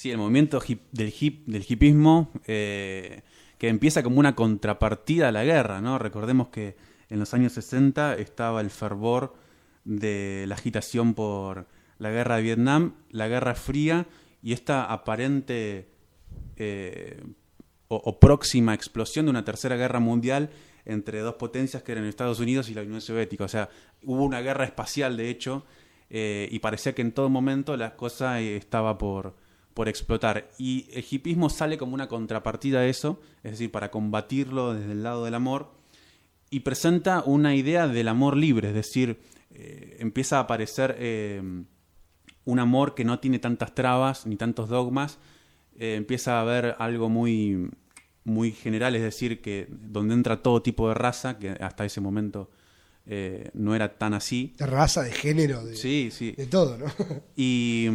Sí, 0.00 0.10
el 0.10 0.16
movimiento 0.16 0.58
del, 0.92 1.12
hip, 1.20 1.46
del 1.46 1.62
hipismo 1.68 2.30
eh, 2.46 3.20
que 3.58 3.68
empieza 3.68 4.02
como 4.02 4.18
una 4.18 4.34
contrapartida 4.34 5.28
a 5.28 5.30
la 5.30 5.44
guerra, 5.44 5.82
¿no? 5.82 5.98
Recordemos 5.98 6.48
que 6.48 6.74
en 7.10 7.18
los 7.18 7.34
años 7.34 7.52
60 7.52 8.14
estaba 8.14 8.62
el 8.62 8.70
fervor 8.70 9.34
de 9.84 10.46
la 10.48 10.54
agitación 10.54 11.12
por 11.12 11.66
la 11.98 12.08
guerra 12.08 12.36
de 12.36 12.42
Vietnam, 12.44 12.94
la 13.10 13.28
guerra 13.28 13.54
fría 13.54 14.06
y 14.42 14.54
esta 14.54 14.86
aparente 14.86 15.90
eh, 16.56 17.22
o, 17.88 18.18
próxima 18.18 18.72
explosión 18.72 19.26
de 19.26 19.32
una 19.32 19.44
tercera 19.44 19.76
guerra 19.76 20.00
mundial 20.00 20.48
entre 20.86 21.20
dos 21.20 21.34
potencias 21.34 21.82
que 21.82 21.92
eran 21.92 22.06
Estados 22.06 22.40
Unidos 22.40 22.70
y 22.70 22.74
la 22.74 22.80
Unión 22.80 23.02
Soviética. 23.02 23.44
O 23.44 23.48
sea, 23.48 23.68
hubo 24.02 24.24
una 24.24 24.40
guerra 24.40 24.64
espacial, 24.64 25.18
de 25.18 25.28
hecho, 25.28 25.66
eh, 26.08 26.48
y 26.50 26.60
parecía 26.60 26.94
que 26.94 27.02
en 27.02 27.12
todo 27.12 27.28
momento 27.28 27.76
la 27.76 27.96
cosa 27.96 28.40
estaba 28.40 28.96
por, 28.96 29.36
por 29.80 29.88
explotar. 29.88 30.50
Y 30.58 30.88
el 30.92 31.06
hipismo 31.10 31.48
sale 31.48 31.78
como 31.78 31.94
una 31.94 32.06
contrapartida 32.06 32.80
a 32.80 32.86
eso, 32.86 33.18
es 33.42 33.52
decir, 33.52 33.70
para 33.72 33.90
combatirlo 33.90 34.74
desde 34.74 34.92
el 34.92 35.02
lado 35.02 35.24
del 35.24 35.32
amor, 35.34 35.72
y 36.50 36.60
presenta 36.60 37.22
una 37.24 37.54
idea 37.54 37.88
del 37.88 38.08
amor 38.08 38.36
libre, 38.36 38.68
es 38.68 38.74
decir, 38.74 39.20
eh, 39.54 39.96
empieza 39.98 40.36
a 40.36 40.40
aparecer 40.40 40.96
eh, 40.98 41.40
un 42.44 42.58
amor 42.58 42.94
que 42.94 43.06
no 43.06 43.20
tiene 43.20 43.38
tantas 43.38 43.74
trabas 43.74 44.26
ni 44.26 44.36
tantos 44.36 44.68
dogmas, 44.68 45.18
eh, 45.78 45.94
empieza 45.94 46.36
a 46.36 46.42
haber 46.42 46.76
algo 46.78 47.08
muy, 47.08 47.70
muy 48.24 48.52
general, 48.52 48.94
es 48.96 49.02
decir, 49.02 49.40
que 49.40 49.66
donde 49.70 50.12
entra 50.12 50.42
todo 50.42 50.60
tipo 50.60 50.88
de 50.88 50.94
raza, 50.94 51.38
que 51.38 51.52
hasta 51.52 51.86
ese 51.86 52.02
momento 52.02 52.50
eh, 53.06 53.48
no 53.54 53.74
era 53.74 53.96
tan 53.96 54.12
así. 54.12 54.52
De 54.58 54.66
raza, 54.66 55.04
de 55.04 55.12
género, 55.12 55.64
de, 55.64 55.74
Sí, 55.74 56.10
sí. 56.12 56.32
de 56.32 56.44
todo, 56.44 56.76
¿no? 56.76 56.84
Y, 57.34 57.88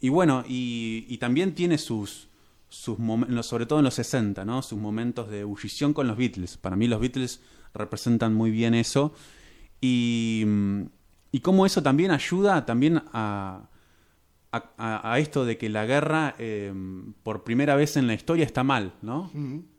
y 0.00 0.08
bueno, 0.08 0.44
y, 0.46 1.06
y 1.08 1.18
también 1.18 1.54
tiene 1.54 1.78
sus, 1.78 2.28
sus 2.68 2.98
momentos, 2.98 3.46
sobre 3.46 3.66
todo 3.66 3.80
en 3.80 3.84
los 3.84 3.94
60, 3.94 4.44
¿no? 4.44 4.62
Sus 4.62 4.78
momentos 4.78 5.28
de 5.30 5.40
ebullición 5.40 5.92
con 5.92 6.06
los 6.06 6.16
Beatles. 6.16 6.56
Para 6.56 6.76
mí 6.76 6.86
los 6.86 7.00
Beatles 7.00 7.40
representan 7.74 8.34
muy 8.34 8.50
bien 8.50 8.74
eso. 8.74 9.12
Y, 9.80 10.44
y 11.32 11.40
cómo 11.40 11.66
eso 11.66 11.82
también 11.82 12.10
ayuda 12.10 12.66
también 12.66 13.02
a, 13.12 13.68
a, 14.52 15.18
esto 15.18 15.44
de 15.44 15.58
que 15.58 15.68
la 15.68 15.86
guerra 15.86 16.34
eh, 16.38 16.72
por 17.22 17.44
primera 17.44 17.76
vez 17.76 17.96
en 17.96 18.06
la 18.06 18.14
historia 18.14 18.44
está 18.44 18.64
mal, 18.64 18.92
¿no? 19.02 19.30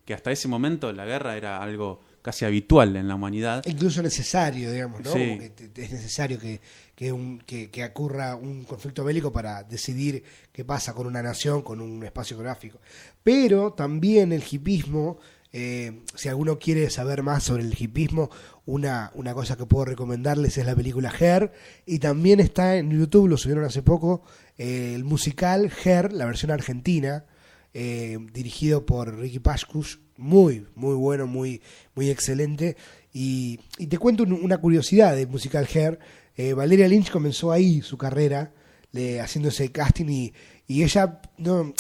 Que 0.06 0.14
hasta 0.14 0.32
ese 0.32 0.48
momento 0.48 0.92
la 0.94 1.06
guerra 1.06 1.38
era 1.38 1.62
algo 1.62 2.02
casi 2.22 2.46
habitual 2.46 2.96
en 2.96 3.08
la 3.08 3.16
humanidad. 3.16 3.64
Incluso 3.66 4.02
necesario, 4.04 4.72
digamos, 4.72 5.02
¿no? 5.02 5.12
Sí. 5.14 5.38
Es 5.76 5.92
necesario 5.92 6.40
que, 6.40 6.60
que, 6.96 7.12
un- 7.12 7.40
que- 7.40 7.70
que 7.70 7.84
ocurra 7.86 8.36
un 8.36 8.64
conflicto 8.66 9.04
bélico 9.04 9.32
para 9.32 9.64
decidir 9.64 10.24
qué 10.52 10.66
pasa 10.66 10.94
con 10.94 11.08
una 11.08 11.22
nación, 11.22 11.62
con 11.62 11.80
un 11.82 12.04
espacio 12.04 12.36
geográfico. 12.38 12.80
Pero 13.24 13.74
también 13.74 14.32
el 14.34 14.44
hipismo, 14.50 15.20
eh, 15.54 16.02
si 16.16 16.30
alguno 16.30 16.60
quiere 16.60 16.90
saber 16.90 17.24
más 17.24 17.44
sobre 17.44 17.64
el 17.64 17.74
hipismo, 17.80 18.30
una, 18.66 19.12
una 19.16 19.34
cosa 19.34 19.58
que 19.58 19.66
puedo 19.66 19.86
recomendarles 19.86 20.58
es 20.58 20.66
la 20.66 20.76
película 20.76 21.12
Her, 21.20 21.52
y 21.86 22.00
también 22.00 22.40
está 22.40 22.78
en 22.78 22.92
YouTube, 22.92 23.28
lo 23.30 23.38
subieron 23.38 23.64
hace 23.66 23.82
poco, 23.82 24.22
eh, 24.58 24.92
el 24.94 25.06
musical 25.06 25.72
Her, 25.84 26.14
la 26.14 26.26
versión 26.26 26.52
argentina, 26.52 27.26
eh, 27.74 28.18
dirigido 28.34 28.86
por 28.86 29.18
Ricky 29.18 29.40
Pascus, 29.40 30.00
muy, 30.20 30.66
muy 30.76 30.96
bueno, 30.96 31.26
muy, 31.28 31.62
muy 31.96 32.10
excelente. 32.10 32.78
Y, 33.14 33.60
y 33.78 33.88
te 33.88 33.98
cuento 33.98 34.24
un- 34.24 34.34
una 34.34 34.58
curiosidad 34.60 35.16
del 35.16 35.28
musical 35.28 35.68
Hair. 35.74 35.98
Eh, 36.38 36.54
Valeria 36.54 36.88
Lynch 36.88 37.10
comenzó 37.12 37.52
ahí 37.52 37.82
su 37.82 37.98
carrera, 37.98 38.52
le, 38.92 39.20
haciendo 39.22 39.50
ese 39.50 39.72
casting, 39.72 40.06
y, 40.10 40.34
y 40.68 40.84
ella 40.84 41.22
no 41.38 41.74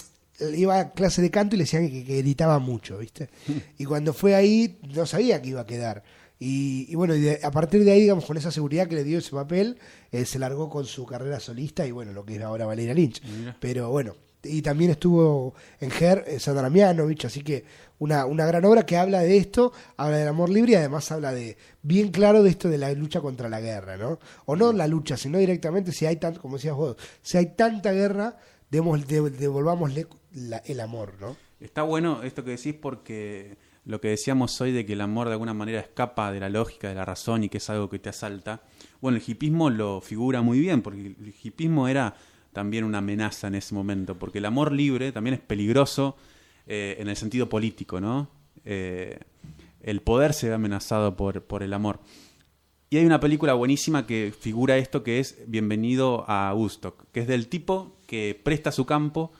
iba 0.55 0.79
a 0.79 0.91
clase 0.93 1.21
de 1.21 1.29
canto 1.29 1.55
y 1.55 1.59
le 1.59 1.63
decían 1.65 1.89
que, 1.89 2.03
que 2.03 2.17
gritaba 2.21 2.59
mucho, 2.59 2.97
¿viste? 2.97 3.29
Y 3.77 3.85
cuando 3.85 4.13
fue 4.13 4.35
ahí, 4.35 4.79
no 4.95 5.05
sabía 5.05 5.41
que 5.41 5.49
iba 5.49 5.61
a 5.61 5.65
quedar. 5.65 6.03
Y, 6.39 6.85
y 6.89 6.95
bueno, 6.95 7.13
y 7.15 7.19
de- 7.21 7.39
a 7.43 7.51
partir 7.51 7.83
de 7.83 7.91
ahí, 7.91 8.01
digamos, 8.01 8.25
con 8.25 8.37
esa 8.37 8.49
seguridad 8.51 8.87
que 8.87 8.95
le 8.95 9.03
dio 9.03 9.17
ese 9.19 9.31
papel, 9.31 9.77
eh, 10.11 10.23
se 10.25 10.39
largó 10.39 10.69
con 10.69 10.85
su 10.85 11.05
carrera 11.05 11.39
solista 11.41 11.85
y 11.85 11.91
bueno, 11.91 12.13
lo 12.13 12.23
que 12.25 12.35
es 12.37 12.41
ahora 12.41 12.65
Valeria 12.65 12.93
Lynch. 12.93 13.21
Mira. 13.25 13.57
Pero 13.59 13.89
bueno, 13.91 14.15
y 14.43 14.61
también 14.61 14.91
estuvo 14.91 15.53
en 15.79 15.91
Her 15.91 16.23
eh, 16.27 16.39
Sandra 16.39 16.69
Mianovich, 16.69 17.25
así 17.25 17.41
que 17.41 17.65
una, 17.99 18.25
una 18.25 18.45
gran 18.45 18.63
obra 18.65 18.85
que 18.85 18.97
habla 18.97 19.19
de 19.19 19.37
esto, 19.37 19.73
habla 19.97 20.17
del 20.17 20.27
amor 20.29 20.49
libre 20.49 20.73
y 20.73 20.75
además 20.75 21.11
habla 21.11 21.33
de 21.33 21.57
bien 21.81 22.11
claro 22.11 22.43
de 22.43 22.49
esto 22.49 22.69
de 22.69 22.77
la 22.77 22.91
lucha 22.93 23.19
contra 23.19 23.49
la 23.49 23.59
guerra, 23.59 23.97
¿no? 23.97 24.19
O 24.45 24.55
no 24.55 24.71
la 24.71 24.87
lucha, 24.87 25.17
sino 25.17 25.37
directamente 25.37 25.91
si 25.91 26.05
hay 26.05 26.15
tan, 26.15 26.35
como 26.35 26.55
decías 26.55 26.75
vos, 26.75 26.95
si 27.21 27.37
hay 27.37 27.47
tanta 27.55 27.91
guerra, 27.91 28.37
devolvámosle 28.69 30.07
el 30.65 30.79
amor, 30.79 31.15
¿no? 31.19 31.35
Está 31.59 31.83
bueno 31.83 32.23
esto 32.23 32.45
que 32.45 32.51
decís 32.51 32.73
porque 32.73 33.57
lo 33.83 33.99
que 33.99 34.09
decíamos 34.09 34.59
hoy 34.61 34.71
de 34.71 34.85
que 34.85 34.93
el 34.93 35.01
amor 35.01 35.27
de 35.27 35.33
alguna 35.33 35.53
manera 35.53 35.81
escapa 35.81 36.31
de 36.31 36.39
la 36.39 36.47
lógica, 36.47 36.87
de 36.87 36.95
la 36.95 37.03
razón 37.03 37.43
y 37.43 37.49
que 37.49 37.57
es 37.57 37.69
algo 37.69 37.89
que 37.89 37.99
te 37.99 38.09
asalta. 38.09 38.61
Bueno, 39.01 39.17
el 39.17 39.23
hipismo 39.25 39.69
lo 39.69 39.99
figura 39.99 40.41
muy 40.41 40.59
bien 40.59 40.81
porque 40.81 40.99
el 41.07 41.33
hipismo 41.43 41.87
era 41.89 42.15
también 42.53 42.83
una 42.83 42.99
amenaza 42.99 43.47
en 43.47 43.55
ese 43.55 43.73
momento, 43.75 44.17
porque 44.17 44.39
el 44.39 44.45
amor 44.45 44.71
libre 44.71 45.11
también 45.11 45.35
es 45.35 45.39
peligroso 45.39 46.17
eh, 46.67 46.97
en 46.99 47.07
el 47.07 47.15
sentido 47.15 47.49
político, 47.49 48.01
¿no? 48.01 48.29
Eh, 48.65 49.19
el 49.81 50.01
poder 50.01 50.33
se 50.33 50.49
ve 50.49 50.55
amenazado 50.55 51.15
por, 51.15 51.43
por 51.43 51.63
el 51.63 51.73
amor. 51.73 51.99
Y 52.89 52.97
hay 52.97 53.05
una 53.05 53.19
película 53.19 53.53
buenísima 53.53 54.07
que 54.07 54.33
figura 54.37 54.77
esto 54.77 55.03
que 55.03 55.19
es 55.19 55.37
Bienvenido 55.47 56.25
a 56.27 56.53
Woodstock, 56.55 57.05
que 57.11 57.19
es 57.19 57.27
del 57.27 57.47
tipo 57.47 57.97
que 58.07 58.39
presta 58.43 58.71
su 58.71 58.85
campo 58.85 59.31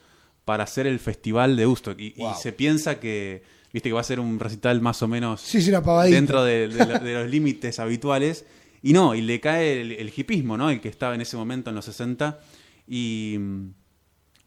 para 0.44 0.64
hacer 0.64 0.86
el 0.86 1.00
festival 1.00 1.56
de 1.56 1.66
Woodstock. 1.66 1.98
Y, 2.00 2.14
se 2.40 2.52
piensa 2.52 3.00
que, 3.00 3.42
viste, 3.72 3.88
que 3.88 3.92
va 3.92 4.00
a 4.00 4.04
ser 4.04 4.20
un 4.20 4.38
recital 4.38 4.80
más 4.80 5.02
o 5.02 5.08
menos 5.08 5.40
Sí, 5.40 5.60
dentro 6.12 6.44
de, 6.44 6.68
de 6.68 6.98
de 7.00 7.14
los 7.14 7.30
límites 7.30 7.80
habituales. 7.80 8.46
Y 8.82 8.92
no, 8.92 9.14
y 9.14 9.20
le 9.20 9.40
cae 9.40 9.80
el, 9.80 9.92
el 9.92 10.12
hipismo, 10.14 10.56
¿no? 10.56 10.70
El 10.70 10.80
que 10.80 10.88
estaba 10.88 11.14
en 11.14 11.20
ese 11.20 11.36
momento 11.36 11.70
en 11.70 11.76
los 11.76 11.84
60. 11.84 12.38
Y, 12.92 13.38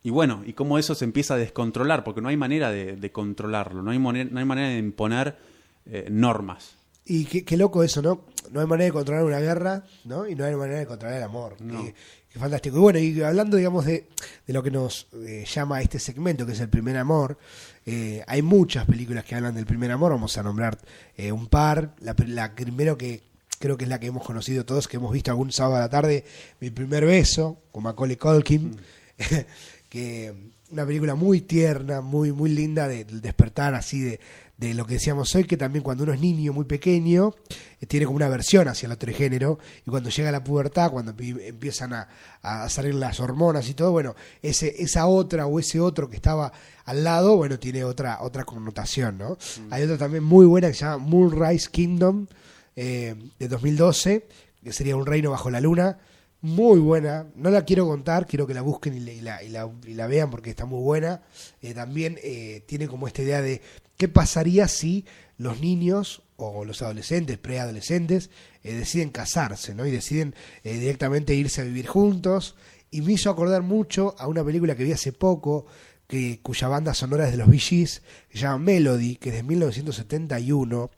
y 0.04 0.10
bueno, 0.10 0.44
y 0.46 0.52
cómo 0.52 0.78
eso 0.78 0.96
se 0.96 1.06
empieza 1.06 1.36
a 1.36 1.38
descontrolar, 1.38 2.04
porque 2.04 2.20
no 2.20 2.28
hay 2.28 2.36
manera 2.36 2.72
de, 2.72 2.98
de 2.98 3.12
controlarlo, 3.14 3.82
no 3.82 3.92
hay, 3.92 4.00
moner- 4.00 4.30
no 4.30 4.40
hay 4.40 4.46
manera 4.46 4.68
de 4.68 4.80
imponer 4.80 5.38
eh, 5.86 6.08
normas. 6.12 6.76
Y 7.06 7.24
qué, 7.26 7.46
qué 7.46 7.56
loco 7.56 7.84
eso, 7.84 8.02
¿no? 8.02 8.26
No 8.52 8.60
hay 8.60 8.68
manera 8.68 8.86
de 8.88 8.92
controlar 8.92 9.24
una 9.24 9.40
guerra, 9.40 9.86
¿no? 10.04 10.28
Y 10.28 10.36
no 10.36 10.44
hay 10.44 10.56
manera 10.56 10.80
de 10.80 10.86
controlar 10.86 11.18
el 11.18 11.24
amor. 11.24 11.56
No. 11.62 11.84
Qué, 11.84 11.96
qué 12.30 12.40
fantástico. 12.40 12.78
Y 12.78 12.80
bueno, 12.80 13.00
y 13.00 13.22
hablando, 13.22 13.56
digamos, 13.56 13.86
de, 13.86 14.08
de 14.46 14.54
lo 14.54 14.62
que 14.62 14.72
nos 14.72 15.08
eh, 15.14 15.46
llama 15.46 15.82
este 15.82 16.00
segmento, 16.00 16.46
que 16.46 16.52
es 16.52 16.60
el 16.60 16.70
primer 16.70 16.98
amor, 16.98 17.38
eh, 17.86 18.24
hay 18.28 18.42
muchas 18.42 18.86
películas 18.86 19.24
que 19.26 19.36
hablan 19.36 19.56
del 19.56 19.66
primer 19.66 19.92
amor. 19.92 20.12
Vamos 20.12 20.38
a 20.38 20.44
nombrar 20.44 20.78
eh, 21.16 21.32
un 21.32 21.48
par. 21.48 21.96
La, 22.00 22.14
la 22.28 22.54
primero 22.56 22.98
que 22.98 23.22
creo 23.64 23.78
que 23.78 23.86
es 23.86 23.90
la 23.90 23.98
que 23.98 24.08
hemos 24.08 24.26
conocido 24.26 24.66
todos, 24.66 24.90
que 24.90 24.98
hemos 24.98 25.14
visto 25.14 25.32
algún 25.32 25.54
sábado 25.54 25.78
a 25.78 25.80
la 25.80 25.90
tarde, 25.90 26.26
Mi 26.60 26.70
primer 26.70 27.06
beso, 27.06 27.60
con 27.72 27.84
Macaulay 27.84 28.18
Culkin. 28.18 28.76
que 29.90 30.34
una 30.72 30.86
película 30.86 31.16
muy 31.16 31.42
tierna, 31.42 32.02
muy 32.02 32.32
muy 32.34 32.50
linda 32.50 32.88
de- 32.88 33.06
despertar 33.06 33.74
así 33.76 34.02
de, 34.02 34.20
de 34.58 34.74
lo 34.74 34.86
que 34.86 34.96
decíamos 34.96 35.34
hoy, 35.36 35.44
que 35.46 35.56
también 35.56 35.84
cuando 35.84 36.04
uno 36.04 36.14
es 36.14 36.20
niño 36.20 36.52
muy 36.52 36.66
pequeño, 36.66 37.36
eh, 37.80 37.86
tiene 37.86 38.06
como 38.06 38.16
una 38.16 38.28
versión 38.28 38.68
hacia 38.68 38.88
el 38.88 38.92
otro 38.94 39.14
género, 39.14 39.60
y 39.86 39.90
cuando 39.92 40.10
llega 40.10 40.32
la 40.32 40.44
pubertad, 40.44 40.92
cuando 40.92 41.16
pi- 41.16 41.36
empiezan 41.42 41.94
a, 41.94 42.08
a 42.42 42.68
salir 42.70 42.96
las 42.96 43.20
hormonas 43.20 43.70
y 43.70 43.76
todo, 43.76 43.92
bueno, 43.92 44.16
ese, 44.42 44.82
esa 44.82 45.06
otra 45.06 45.46
o 45.46 45.60
ese 45.60 45.80
otro 45.80 46.10
que 46.10 46.16
estaba 46.16 46.52
al 46.86 47.04
lado, 47.04 47.38
bueno, 47.38 47.60
tiene 47.60 47.84
otra, 47.84 48.18
otra 48.22 48.44
connotación, 48.46 49.18
¿no? 49.20 49.38
Hay 49.70 49.84
otra 49.84 49.98
también 49.98 50.24
muy 50.24 50.46
buena 50.46 50.68
que 50.70 50.74
se 50.74 50.86
llama 50.86 50.98
Moonrise 51.06 51.70
Kingdom, 51.70 52.26
eh, 52.76 53.16
de 53.40 53.48
2012, 53.48 54.28
que 54.64 54.74
sería 54.74 54.96
un 54.96 55.06
reino 55.06 55.32
bajo 55.32 55.50
la 55.50 55.62
luna, 55.62 56.00
muy 56.42 56.80
buena, 56.80 57.28
no 57.36 57.50
la 57.50 57.64
quiero 57.64 57.88
contar, 57.88 58.28
quiero 58.28 58.46
que 58.46 58.54
la 58.54 58.62
busquen 58.62 58.96
y, 58.96 59.22
la, 59.22 60.08
vean 60.08 60.30
porque 60.30 60.50
está 60.50 60.66
muy 60.66 60.82
buena. 60.82 61.22
Eh, 61.62 61.74
también 61.74 62.20
eh, 62.22 62.64
tiene 62.66 62.88
como 62.88 63.08
esta 63.08 63.22
idea 63.22 63.42
de 63.42 63.62
qué 63.98 64.10
pasaría 64.10 64.68
si 64.68 65.06
los 65.38 65.62
niños 65.62 66.24
o 66.36 66.66
los 66.66 66.82
adolescentes, 66.82 67.38
preadolescentes, 67.38 68.30
deciden 68.62 69.10
casarse, 69.10 69.74
¿no? 69.74 69.86
Y 69.86 69.92
deciden 69.92 70.36
directamente 70.64 71.34
irse 71.34 71.62
a 71.62 71.64
vivir 71.64 71.88
juntos. 71.88 72.56
Y 72.92 73.02
me 73.02 73.14
hizo 73.14 73.30
acordar 73.30 73.62
mucho 73.62 74.16
a 74.20 74.28
una 74.28 74.44
película 74.44 74.76
que 74.76 74.84
vi 74.84 74.92
hace 74.92 75.14
poco, 75.14 75.66
que, 76.08 76.40
cuya 76.42 76.68
banda 76.68 76.94
sonora 76.94 77.26
es 77.26 77.32
de 77.32 77.38
los 77.38 77.50
Gees, 77.50 78.02
que 78.30 78.38
se 78.38 78.44
llama 78.44 78.60
Melody, 78.60 79.16
que 79.16 79.30
es 79.30 79.36
de 79.36 79.44
1971. 79.44 80.92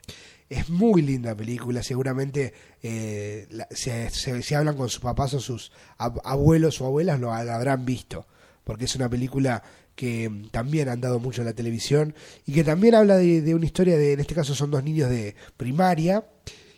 Es 0.50 0.70
muy 0.70 1.02
linda 1.02 1.36
película, 1.36 1.82
seguramente 1.82 2.54
eh, 2.84 3.48
se, 3.72 4.10
se 4.12 4.56
hablan 4.56 4.78
con 4.78 4.90
sus 4.90 5.00
papás 5.02 5.34
o 5.34 5.40
sus 5.40 5.72
ab- 5.98 6.22
abuelos 6.24 6.80
o 6.82 6.86
abuelas 6.86 7.20
lo, 7.20 7.34
habrán 7.34 7.84
visto, 7.84 8.28
porque 8.64 8.86
es 8.86 8.96
una 8.96 9.10
película 9.10 9.64
que 9.96 10.30
mm, 10.30 10.50
también 10.50 10.90
han 10.90 11.02
dado 11.02 11.20
mucho 11.20 11.42
en 11.42 11.48
la 11.48 11.54
televisión 11.54 12.14
y 12.46 12.52
que 12.54 12.64
también 12.64 12.94
habla 12.94 13.18
de, 13.18 13.42
de 13.42 13.56
una 13.56 13.66
historia 13.66 13.98
de, 13.98 14.14
en 14.14 14.20
este 14.20 14.36
caso 14.36 14.54
son 14.54 14.70
dos 14.70 14.84
niños 14.84 15.10
de 15.10 15.36
primaria 15.58 16.24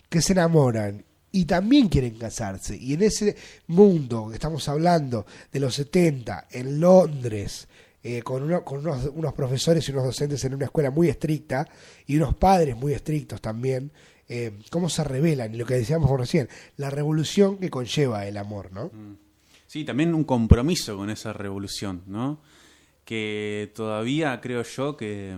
que 0.07 0.21
se 0.21 0.31
enamoran 0.31 1.03
y 1.33 1.43
también 1.43 1.89
quieren 1.89 2.17
casarse. 2.17 2.77
Y 2.77 2.93
en 2.93 3.03
ese 3.03 3.35
mundo 3.67 4.29
que 4.29 4.35
estamos 4.35 4.67
hablando 4.69 5.25
de 5.51 5.59
los 5.59 5.75
70 5.75 6.47
en 6.51 6.79
Londres, 6.79 7.67
eh, 8.03 8.21
con, 8.21 8.43
uno- 8.43 8.63
con 8.63 8.79
unos, 8.79 9.09
unos 9.13 9.33
profesores 9.33 9.87
y 9.87 9.91
unos 9.91 10.05
docentes 10.05 10.43
en 10.45 10.53
una 10.53 10.65
escuela 10.65 10.91
muy 10.91 11.09
estricta 11.09 11.67
y 12.05 12.17
unos 12.17 12.35
padres 12.35 12.75
muy 12.75 12.93
estrictos 12.93 13.41
también, 13.41 13.91
eh, 14.29 14.59
cómo 14.71 14.89
se 14.89 15.03
revelan, 15.03 15.53
y 15.53 15.57
lo 15.57 15.65
que 15.65 15.75
decíamos 15.75 16.09
recién, 16.19 16.49
la 16.77 16.89
revolución 16.89 17.57
que 17.57 17.69
conlleva 17.69 18.25
el 18.27 18.37
amor, 18.37 18.71
¿no? 18.73 18.91
Sí, 19.67 19.83
también 19.83 20.13
un 20.15 20.23
compromiso 20.23 20.95
con 20.97 21.09
esa 21.09 21.33
revolución, 21.33 22.03
¿no? 22.07 22.41
que 23.05 23.71
todavía 23.73 24.41
creo 24.41 24.63
yo 24.63 24.97
que, 24.97 25.33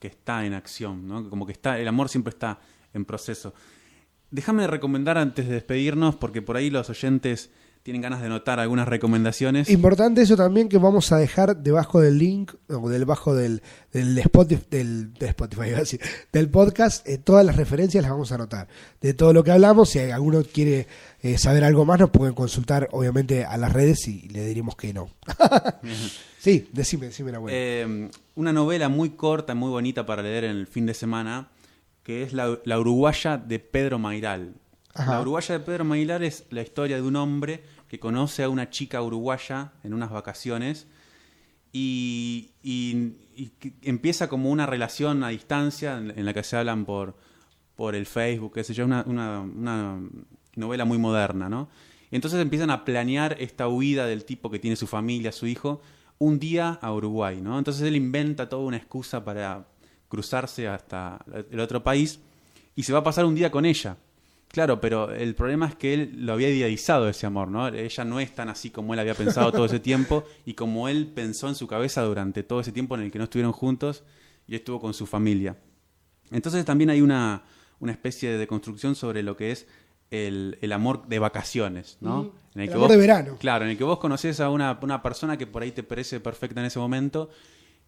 que 0.00 0.08
está 0.08 0.44
en 0.44 0.54
acción, 0.54 1.06
¿no? 1.06 1.30
Como 1.30 1.46
que 1.46 1.52
está, 1.52 1.78
el 1.78 1.86
amor 1.86 2.08
siempre 2.08 2.30
está 2.30 2.58
en 2.92 3.04
proceso. 3.04 3.54
Déjame 4.32 4.66
recomendar 4.66 5.16
antes 5.18 5.46
de 5.46 5.54
despedirnos, 5.54 6.16
porque 6.16 6.42
por 6.42 6.56
ahí 6.56 6.68
los 6.68 6.90
oyentes 6.90 7.50
tienen 7.82 8.00
ganas 8.00 8.22
de 8.22 8.28
notar 8.28 8.60
algunas 8.60 8.86
recomendaciones. 8.86 9.68
Importante 9.68 10.22
eso 10.22 10.36
también 10.36 10.68
que 10.68 10.78
vamos 10.78 11.10
a 11.10 11.18
dejar 11.18 11.56
debajo 11.56 12.00
del 12.00 12.18
link, 12.18 12.52
o 12.68 12.88
debajo 12.88 13.34
del, 13.34 13.62
del 13.92 14.16
Spotify, 14.18 14.64
del, 14.70 15.14
de 15.14 15.26
Spotify, 15.26 15.68
iba 15.68 15.78
a 15.78 15.80
decir, 15.80 16.00
del 16.32 16.48
podcast, 16.48 17.06
eh, 17.08 17.18
todas 17.18 17.44
las 17.44 17.56
referencias 17.56 18.02
las 18.02 18.12
vamos 18.12 18.30
a 18.30 18.36
anotar. 18.36 18.68
De 19.00 19.14
todo 19.14 19.32
lo 19.32 19.42
que 19.42 19.50
hablamos, 19.50 19.90
si 19.90 19.98
alguno 19.98 20.44
quiere 20.44 20.86
eh, 21.22 21.38
saber 21.38 21.64
algo 21.64 21.84
más, 21.84 21.98
nos 21.98 22.10
pueden 22.10 22.34
consultar 22.34 22.88
obviamente 22.92 23.44
a 23.44 23.56
las 23.56 23.72
redes 23.72 24.06
y 24.06 24.28
le 24.28 24.46
diremos 24.46 24.76
que 24.76 24.94
no. 24.94 25.10
sí, 26.38 26.68
decime, 26.72 27.06
decime 27.06 27.32
la 27.32 27.38
buena. 27.38 27.58
Eh, 27.58 28.10
una 28.36 28.52
novela 28.52 28.88
muy 28.88 29.10
corta, 29.10 29.56
muy 29.56 29.70
bonita 29.70 30.06
para 30.06 30.22
leer 30.22 30.44
en 30.44 30.52
el 30.52 30.68
fin 30.68 30.86
de 30.86 30.94
semana, 30.94 31.48
que 32.04 32.22
es 32.22 32.32
La, 32.32 32.58
la 32.64 32.78
Uruguaya 32.78 33.38
de 33.38 33.58
Pedro 33.58 33.98
Mairal. 33.98 34.54
Ajá. 34.94 35.14
La 35.14 35.20
Uruguaya 35.22 35.58
de 35.58 35.64
Pedro 35.64 35.84
Mailar 35.84 36.22
es 36.22 36.44
la 36.50 36.62
historia 36.62 36.96
de 36.96 37.02
un 37.02 37.16
hombre 37.16 37.62
que 37.88 37.98
conoce 37.98 38.42
a 38.42 38.48
una 38.48 38.70
chica 38.70 39.00
uruguaya 39.02 39.72
en 39.84 39.94
unas 39.94 40.10
vacaciones 40.10 40.86
y, 41.72 42.50
y- 42.62 43.14
y 43.34 43.46
que 43.58 43.72
empieza 43.82 44.28
como 44.28 44.50
una 44.50 44.66
relación 44.66 45.24
a 45.24 45.28
distancia 45.28 45.96
en, 45.98 46.10
en 46.18 46.24
la 46.26 46.34
que 46.34 46.42
se 46.42 46.56
hablan 46.56 46.84
por, 46.84 47.16
por 47.76 47.94
el 47.94 48.04
Facebook, 48.06 48.52
qué 48.54 48.64
sé 48.64 48.74
yo, 48.74 48.84
una, 48.84 49.02
una, 49.06 49.40
una 49.40 50.00
novela 50.56 50.84
muy 50.84 50.98
moderna, 50.98 51.48
¿no? 51.48 51.68
Y 52.10 52.16
entonces 52.16 52.40
empiezan 52.40 52.70
a 52.70 52.84
planear 52.84 53.36
esta 53.40 53.68
huida 53.68 54.06
del 54.06 54.26
tipo 54.26 54.50
que 54.50 54.58
tiene 54.58 54.76
su 54.76 54.86
familia, 54.86 55.32
su 55.32 55.46
hijo, 55.46 55.80
un 56.18 56.38
día 56.38 56.78
a 56.82 56.92
Uruguay, 56.92 57.40
¿no? 57.40 57.58
Entonces 57.58 57.82
él 57.84 57.96
inventa 57.96 58.50
toda 58.50 58.62
una 58.64 58.76
excusa 58.76 59.24
para 59.24 59.66
cruzarse 60.08 60.68
hasta 60.68 61.24
el 61.50 61.58
otro 61.58 61.82
país 61.82 62.20
y 62.76 62.82
se 62.82 62.92
va 62.92 62.98
a 62.98 63.02
pasar 63.02 63.24
un 63.24 63.34
día 63.34 63.50
con 63.50 63.64
ella. 63.64 63.96
Claro, 64.52 64.80
pero 64.80 65.10
el 65.10 65.34
problema 65.34 65.66
es 65.66 65.74
que 65.74 65.94
él 65.94 66.12
lo 66.14 66.34
había 66.34 66.50
idealizado 66.50 67.08
ese 67.08 67.26
amor, 67.26 67.48
¿no? 67.48 67.68
Ella 67.68 68.04
no 68.04 68.20
es 68.20 68.34
tan 68.34 68.50
así 68.50 68.70
como 68.70 68.92
él 68.92 69.00
había 69.00 69.14
pensado 69.14 69.50
todo 69.50 69.64
ese 69.64 69.80
tiempo 69.80 70.24
y 70.44 70.52
como 70.52 70.88
él 70.88 71.06
pensó 71.06 71.48
en 71.48 71.54
su 71.54 71.66
cabeza 71.66 72.02
durante 72.02 72.42
todo 72.42 72.60
ese 72.60 72.70
tiempo 72.70 72.94
en 72.94 73.00
el 73.00 73.10
que 73.10 73.18
no 73.18 73.24
estuvieron 73.24 73.52
juntos 73.52 74.04
y 74.46 74.54
estuvo 74.54 74.78
con 74.78 74.92
su 74.92 75.06
familia. 75.06 75.56
Entonces 76.30 76.66
también 76.66 76.90
hay 76.90 77.00
una, 77.00 77.44
una 77.80 77.92
especie 77.92 78.36
de 78.36 78.46
construcción 78.46 78.94
sobre 78.94 79.22
lo 79.22 79.38
que 79.38 79.52
es 79.52 79.66
el, 80.10 80.58
el 80.60 80.72
amor 80.72 81.06
de 81.08 81.18
vacaciones, 81.18 81.96
¿no? 82.02 82.32
En 82.54 82.60
El 82.60 82.72
amor 82.74 82.90
de 82.90 82.98
verano. 82.98 83.36
Claro, 83.40 83.64
en 83.64 83.70
el 83.70 83.78
que 83.78 83.84
vos 83.84 83.98
conoces 83.98 84.38
a 84.40 84.50
una, 84.50 84.78
una 84.82 85.02
persona 85.02 85.38
que 85.38 85.46
por 85.46 85.62
ahí 85.62 85.72
te 85.72 85.82
parece 85.82 86.20
perfecta 86.20 86.60
en 86.60 86.66
ese 86.66 86.78
momento, 86.78 87.30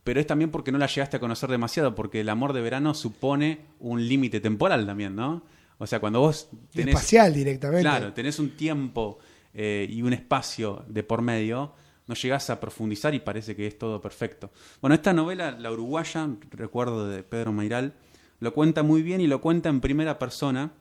pero 0.03 0.18
es 0.18 0.27
también 0.27 0.50
porque 0.50 0.72
no 0.72 0.79
la 0.79 0.87
llegaste 0.87 1.18
a 1.18 1.20
conocer 1.20 1.50
demasiado, 1.50 1.94
porque 1.94 2.20
el 2.20 2.31
amor 2.31 2.55
de 2.55 2.62
verano 2.62 2.94
supone 2.94 3.66
un 3.79 4.09
límite 4.09 4.40
temporal 4.40 4.87
también, 4.87 5.14
¿no? 5.14 5.42
O 5.78 5.87
sea, 5.87 6.00
cuando 6.00 6.20
vos 6.20 6.48
tenés... 6.72 6.94
Espacial 6.94 7.34
directamente. 7.34 7.82
Claro, 7.82 8.12
tenés 8.12 8.38
un 8.38 8.50
tiempo 8.50 9.18
eh, 9.52 9.87
y 9.90 10.02
un 10.02 10.12
espacio 10.12 10.84
de 10.88 11.02
por 11.02 11.22
medio, 11.22 11.72
no 12.06 12.14
llegás 12.14 12.50
a 12.50 12.60
profundizar 12.60 13.14
y 13.14 13.20
parece 13.20 13.56
que 13.56 13.66
es 13.66 13.78
todo 13.78 14.00
perfecto. 14.00 14.50
Bueno, 14.80 14.94
esta 14.94 15.12
novela, 15.12 15.52
La 15.52 15.72
Uruguaya, 15.72 16.28
recuerdo 16.50 17.08
de 17.08 17.22
Pedro 17.22 17.52
Mairal, 17.52 17.94
lo 18.40 18.52
cuenta 18.52 18.82
muy 18.82 19.02
bien 19.02 19.20
y 19.20 19.26
lo 19.26 19.40
cuenta 19.40 19.68
en 19.68 19.80
primera 19.80 20.18
persona, 20.18 20.72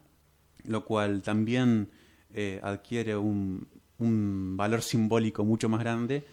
lo 0.66 0.86
cual 0.86 1.22
también 1.22 1.90
eh, 2.34 2.60
adquiere 2.62 3.16
un, 3.16 3.68
un 4.00 4.58
valor 4.58 4.82
simbólico 4.82 5.46
mucho 5.46 5.70
más 5.70 5.80
grande. 5.80 6.26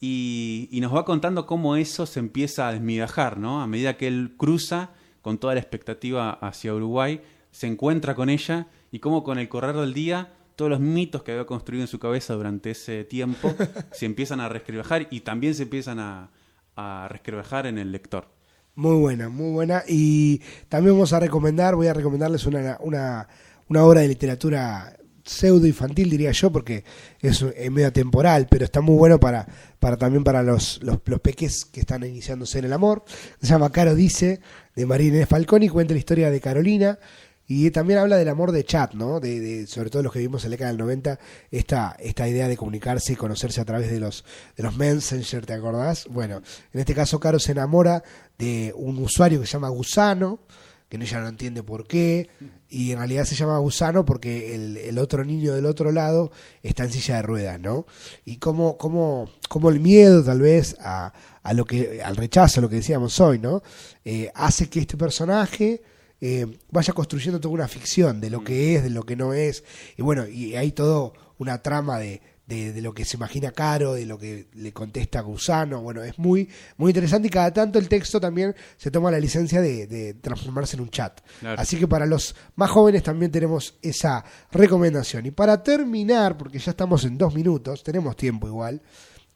Y, 0.00 0.68
y 0.72 0.80
nos 0.80 0.94
va 0.94 1.04
contando 1.04 1.46
cómo 1.46 1.76
eso 1.76 2.04
se 2.04 2.20
empieza 2.20 2.68
a 2.68 2.72
desmigajar, 2.72 3.38
¿no? 3.38 3.62
A 3.62 3.66
medida 3.66 3.96
que 3.96 4.06
él 4.06 4.34
cruza 4.36 4.90
con 5.22 5.38
toda 5.38 5.54
la 5.54 5.60
expectativa 5.60 6.32
hacia 6.32 6.74
Uruguay, 6.74 7.22
se 7.56 7.66
encuentra 7.66 8.14
con 8.14 8.28
ella 8.28 8.66
y 8.92 8.98
cómo 8.98 9.24
con 9.24 9.38
el 9.38 9.48
correr 9.48 9.74
del 9.74 9.94
día 9.94 10.30
todos 10.56 10.70
los 10.70 10.78
mitos 10.78 11.22
que 11.22 11.32
había 11.32 11.46
construido 11.46 11.84
en 11.84 11.88
su 11.88 11.98
cabeza 11.98 12.34
durante 12.34 12.72
ese 12.72 13.02
tiempo 13.04 13.54
se 13.92 14.04
empiezan 14.04 14.40
a 14.40 14.48
reescribajar 14.50 15.08
y 15.10 15.20
también 15.20 15.54
se 15.54 15.62
empiezan 15.62 15.98
a, 15.98 16.30
a 16.76 17.08
reescribajar 17.08 17.66
en 17.66 17.78
el 17.78 17.92
lector. 17.92 18.28
Muy 18.74 18.96
buena, 18.96 19.30
muy 19.30 19.52
buena. 19.52 19.84
Y 19.88 20.42
también 20.68 20.96
vamos 20.96 21.14
a 21.14 21.20
recomendar, 21.20 21.76
voy 21.76 21.86
a 21.86 21.94
recomendarles 21.94 22.44
una, 22.44 22.76
una, 22.80 23.26
una 23.68 23.84
obra 23.84 24.02
de 24.02 24.08
literatura 24.08 24.94
pseudo 25.24 25.66
infantil, 25.66 26.10
diría 26.10 26.32
yo, 26.32 26.52
porque 26.52 26.84
es 27.22 27.42
medio 27.70 27.90
temporal, 27.90 28.48
pero 28.50 28.66
está 28.66 28.82
muy 28.82 28.96
bueno 28.96 29.18
para, 29.18 29.48
para 29.80 29.96
también 29.96 30.24
para 30.24 30.42
los, 30.42 30.82
los, 30.82 30.98
los 31.06 31.20
peques 31.20 31.64
que 31.64 31.80
están 31.80 32.04
iniciándose 32.04 32.58
en 32.58 32.66
el 32.66 32.74
amor. 32.74 33.02
Se 33.40 33.46
llama 33.46 33.72
Caro 33.72 33.94
Dice, 33.94 34.40
de 34.74 34.84
María 34.84 35.08
Inés 35.08 35.28
Falconi, 35.28 35.70
cuenta 35.70 35.94
la 35.94 36.00
historia 36.00 36.30
de 36.30 36.38
Carolina. 36.38 36.98
Y 37.48 37.70
también 37.70 38.00
habla 38.00 38.16
del 38.16 38.28
amor 38.28 38.50
de 38.50 38.64
chat, 38.64 38.94
¿no? 38.94 39.20
De, 39.20 39.66
sobre 39.66 39.90
todo 39.90 40.02
los 40.02 40.12
que 40.12 40.18
vivimos 40.18 40.44
en 40.44 40.50
la 40.50 40.54
década 40.54 40.70
del 40.70 40.78
90, 40.78 41.18
esta, 41.50 41.96
esta 42.00 42.28
idea 42.28 42.48
de 42.48 42.56
comunicarse 42.56 43.12
y 43.12 43.16
conocerse 43.16 43.60
a 43.60 43.64
través 43.64 43.90
de 43.90 44.00
los, 44.00 44.24
de 44.56 44.64
los 44.64 44.76
Messenger, 44.76 45.46
¿te 45.46 45.52
acordás? 45.52 46.06
Bueno, 46.10 46.42
en 46.72 46.80
este 46.80 46.94
caso 46.94 47.20
Caro 47.20 47.38
se 47.38 47.52
enamora 47.52 48.02
de 48.36 48.72
un 48.76 48.98
usuario 48.98 49.40
que 49.40 49.46
se 49.46 49.52
llama 49.52 49.68
Gusano, 49.68 50.40
que 50.88 50.96
ella 50.96 51.20
no 51.20 51.28
entiende 51.28 51.62
por 51.62 51.86
qué, 51.86 52.28
y 52.68 52.92
en 52.92 52.98
realidad 52.98 53.24
se 53.24 53.34
llama 53.34 53.58
Gusano 53.58 54.04
porque 54.04 54.54
el, 54.54 54.76
el 54.76 54.98
otro 54.98 55.24
niño 55.24 55.54
del 55.54 55.66
otro 55.66 55.90
lado 55.92 56.30
está 56.62 56.84
en 56.84 56.92
silla 56.92 57.16
de 57.16 57.22
ruedas, 57.22 57.60
¿no? 57.60 57.86
Y 58.24 58.36
cómo, 58.36 58.76
cómo, 58.76 59.30
cómo 59.48 59.70
el 59.70 59.80
miedo 59.80 60.22
tal 60.24 60.40
vez 60.40 60.76
a, 60.80 61.12
a 61.42 61.52
lo 61.54 61.64
que, 61.64 62.02
al 62.02 62.16
rechazo, 62.16 62.60
lo 62.60 62.68
que 62.68 62.76
decíamos 62.76 63.20
hoy, 63.20 63.38
¿no? 63.38 63.62
Eh, 64.04 64.30
hace 64.34 64.68
que 64.68 64.80
este 64.80 64.96
personaje 64.96 65.82
eh, 66.20 66.46
vaya 66.70 66.92
construyendo 66.92 67.40
toda 67.40 67.54
una 67.54 67.68
ficción 67.68 68.20
de 68.20 68.30
lo 68.30 68.42
que 68.42 68.76
es, 68.76 68.82
de 68.82 68.90
lo 68.90 69.04
que 69.04 69.16
no 69.16 69.32
es, 69.32 69.64
y 69.96 70.02
bueno, 70.02 70.26
y 70.26 70.56
hay 70.56 70.72
todo 70.72 71.12
una 71.38 71.62
trama 71.62 71.98
de, 71.98 72.22
de, 72.46 72.72
de 72.72 72.80
lo 72.80 72.94
que 72.94 73.04
se 73.04 73.16
imagina 73.16 73.50
Caro, 73.50 73.94
de 73.94 74.06
lo 74.06 74.18
que 74.18 74.46
le 74.54 74.72
contesta 74.72 75.20
Gusano, 75.20 75.82
bueno, 75.82 76.02
es 76.02 76.18
muy, 76.18 76.48
muy 76.76 76.90
interesante 76.90 77.28
y 77.28 77.30
cada 77.30 77.52
tanto 77.52 77.78
el 77.78 77.88
texto 77.88 78.20
también 78.20 78.54
se 78.76 78.90
toma 78.90 79.10
la 79.10 79.18
licencia 79.18 79.60
de, 79.60 79.86
de 79.86 80.14
transformarse 80.14 80.76
en 80.76 80.82
un 80.82 80.90
chat. 80.90 81.20
Claro. 81.40 81.60
Así 81.60 81.76
que 81.76 81.88
para 81.88 82.06
los 82.06 82.34
más 82.54 82.70
jóvenes 82.70 83.02
también 83.02 83.30
tenemos 83.30 83.74
esa 83.82 84.24
recomendación. 84.52 85.26
Y 85.26 85.32
para 85.32 85.62
terminar, 85.62 86.38
porque 86.38 86.58
ya 86.58 86.70
estamos 86.70 87.04
en 87.04 87.18
dos 87.18 87.34
minutos, 87.34 87.82
tenemos 87.82 88.16
tiempo 88.16 88.46
igual, 88.46 88.80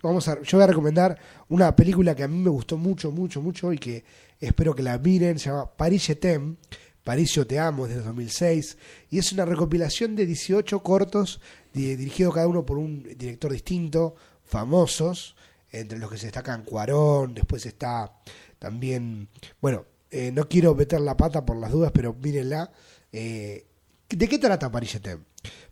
vamos 0.02 0.26
a, 0.28 0.40
yo 0.42 0.58
voy 0.58 0.64
a 0.64 0.68
recomendar 0.68 1.18
una 1.48 1.74
película 1.76 2.14
que 2.14 2.22
a 2.24 2.28
mí 2.28 2.38
me 2.38 2.50
gustó 2.50 2.76
mucho, 2.76 3.10
mucho, 3.10 3.40
mucho 3.42 3.72
y 3.72 3.78
que 3.78 4.04
espero 4.40 4.74
que 4.74 4.82
la 4.82 4.98
miren, 4.98 5.38
se 5.38 5.50
llama 5.50 5.70
Paris 5.76 6.06
Je 6.06 6.14
t'aime, 6.16 6.56
París 7.04 7.32
yo 7.32 7.46
te 7.46 7.58
amo, 7.58 7.86
desde 7.86 8.02
2006, 8.02 8.76
y 9.10 9.18
es 9.18 9.32
una 9.32 9.44
recopilación 9.44 10.14
de 10.16 10.26
18 10.26 10.82
cortos 10.82 11.40
di- 11.72 11.96
dirigidos 11.96 12.34
cada 12.34 12.46
uno 12.46 12.64
por 12.64 12.76
un 12.78 13.02
director 13.16 13.50
distinto, 13.52 14.14
famosos, 14.44 15.34
entre 15.72 15.98
los 15.98 16.10
que 16.10 16.18
se 16.18 16.26
destacan 16.26 16.64
Cuarón, 16.64 17.34
después 17.34 17.64
está 17.64 18.12
también, 18.58 19.28
bueno, 19.60 19.86
eh, 20.10 20.30
no 20.32 20.48
quiero 20.48 20.74
meter 20.74 21.00
la 21.00 21.16
pata 21.16 21.46
por 21.46 21.56
las 21.56 21.70
dudas, 21.72 21.92
pero 21.94 22.12
mírenla. 22.14 22.70
eh, 23.12 23.64
¿De 24.08 24.28
qué 24.28 24.38
trata 24.38 24.70
Paris 24.70 24.98
t'aime? 25.00 25.22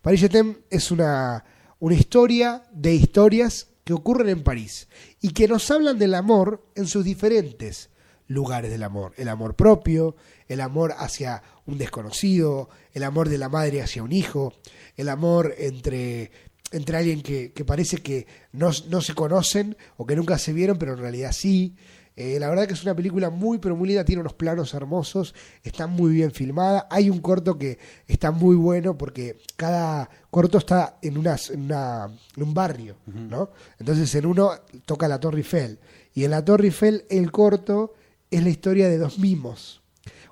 Paris 0.01 0.29
t'aime 0.31 0.59
es 0.71 0.91
una, 0.93 1.45
una 1.81 1.95
historia 1.95 2.63
de 2.73 2.95
historias 2.95 3.67
que 3.89 3.95
ocurren 3.95 4.29
en 4.29 4.43
París 4.43 4.87
y 5.23 5.31
que 5.31 5.49
nos 5.49 5.71
hablan 5.71 5.99
del 5.99 6.15
amor 6.15 6.63
en 6.75 6.87
sus 6.87 7.07
diferentes 7.07 7.89
lugares 8.27 8.71
del 8.71 8.83
amor. 8.83 9.15
El 9.17 9.31
amor 9.31 9.57
propio, 9.57 10.15
el 10.47 10.61
amor 10.61 10.95
hacia 10.99 11.43
un 11.65 11.79
desconocido, 11.79 12.69
el 12.93 13.03
amor 13.03 13.31
de 13.31 13.39
la 13.39 13.49
madre 13.49 13.81
hacia 13.81 14.03
un 14.03 14.13
hijo, 14.13 14.53
el 14.95 15.09
amor 15.09 15.55
entre, 15.57 16.33
entre 16.71 16.99
alguien 16.99 17.23
que, 17.23 17.53
que 17.53 17.65
parece 17.65 18.03
que 18.03 18.27
no, 18.53 18.73
no 18.91 19.01
se 19.01 19.15
conocen 19.15 19.75
o 19.97 20.05
que 20.05 20.17
nunca 20.17 20.37
se 20.37 20.53
vieron, 20.53 20.77
pero 20.77 20.93
en 20.93 20.99
realidad 20.99 21.33
sí. 21.33 21.75
Eh, 22.21 22.41
la 22.41 22.49
verdad 22.49 22.67
que 22.67 22.73
es 22.75 22.83
una 22.83 22.97
película 22.97 23.31
muy, 23.31 23.59
pero 23.59 23.77
muy 23.77 23.87
linda, 23.87 24.05
tiene 24.05 24.21
unos 24.21 24.33
planos 24.33 24.75
hermosos, 24.75 25.37
está 25.63 25.87
muy 25.87 26.13
bien 26.13 26.33
filmada. 26.33 26.89
Hay 26.91 27.11
un 27.11 27.21
corto 27.21 27.57
que 27.57 27.79
está 28.09 28.33
muy 28.33 28.57
bueno 28.57 28.99
porque 28.99 29.39
cada 29.55 30.11
corto 30.29 30.59
está 30.59 30.99
en, 31.01 31.17
una, 31.17 31.37
en 31.49 32.43
un 32.43 32.55
barrio, 32.55 32.97
¿no? 33.07 33.51
Entonces 33.79 34.13
en 34.17 34.27
uno 34.27 34.51
toca 34.85 35.07
la 35.07 35.21
Torre 35.21 35.39
Eiffel 35.39 35.79
y 36.13 36.25
en 36.25 36.33
la 36.33 36.45
Torre 36.45 36.65
Eiffel 36.65 37.05
el 37.09 37.31
corto 37.31 37.95
es 38.33 38.43
la 38.43 38.51
historia 38.51 38.89
de 38.89 38.99
dos 38.99 39.21
mimos. 39.21 39.81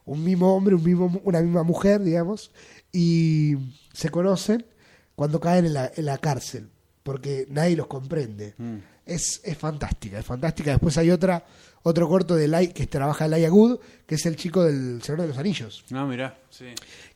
Un 0.04 0.24
mismo 0.24 0.56
hombre, 0.56 0.74
un 0.74 0.82
mismo, 0.82 1.20
una 1.22 1.40
misma 1.40 1.62
mujer, 1.62 2.02
digamos, 2.02 2.50
y 2.90 3.54
se 3.92 4.08
conocen 4.08 4.66
cuando 5.14 5.38
caen 5.38 5.66
en 5.66 5.74
la, 5.74 5.92
en 5.94 6.04
la 6.04 6.18
cárcel, 6.18 6.68
porque 7.04 7.46
nadie 7.48 7.76
los 7.76 7.86
comprende. 7.86 8.56
Mm. 8.58 8.78
Es, 9.04 9.40
es 9.44 9.56
fantástica, 9.56 10.18
es 10.18 10.26
fantástica. 10.26 10.72
Después 10.72 10.98
hay 10.98 11.12
otra, 11.12 11.44
otro 11.88 12.08
corto 12.08 12.34
de 12.34 12.48
Lai, 12.48 12.72
que 12.72 12.86
trabaja 12.86 13.28
Laia 13.28 13.48
Good, 13.48 13.78
que 14.06 14.16
es 14.16 14.26
el 14.26 14.36
chico 14.36 14.64
del 14.64 15.00
Señor 15.02 15.20
de 15.22 15.28
los 15.28 15.38
Anillos, 15.38 15.84
No, 15.90 16.06
mirá, 16.06 16.38
sí. 16.50 16.66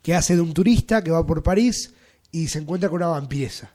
que 0.00 0.14
hace 0.14 0.37
de 0.37 0.40
un 0.42 0.54
turista 0.54 1.02
que 1.02 1.11
va 1.11 1.26
por 1.26 1.42
París 1.42 1.92
y 2.30 2.46
se 2.48 2.59
encuentra 2.61 2.88
con 2.88 2.98
una 2.98 3.09
vampiresa. 3.09 3.74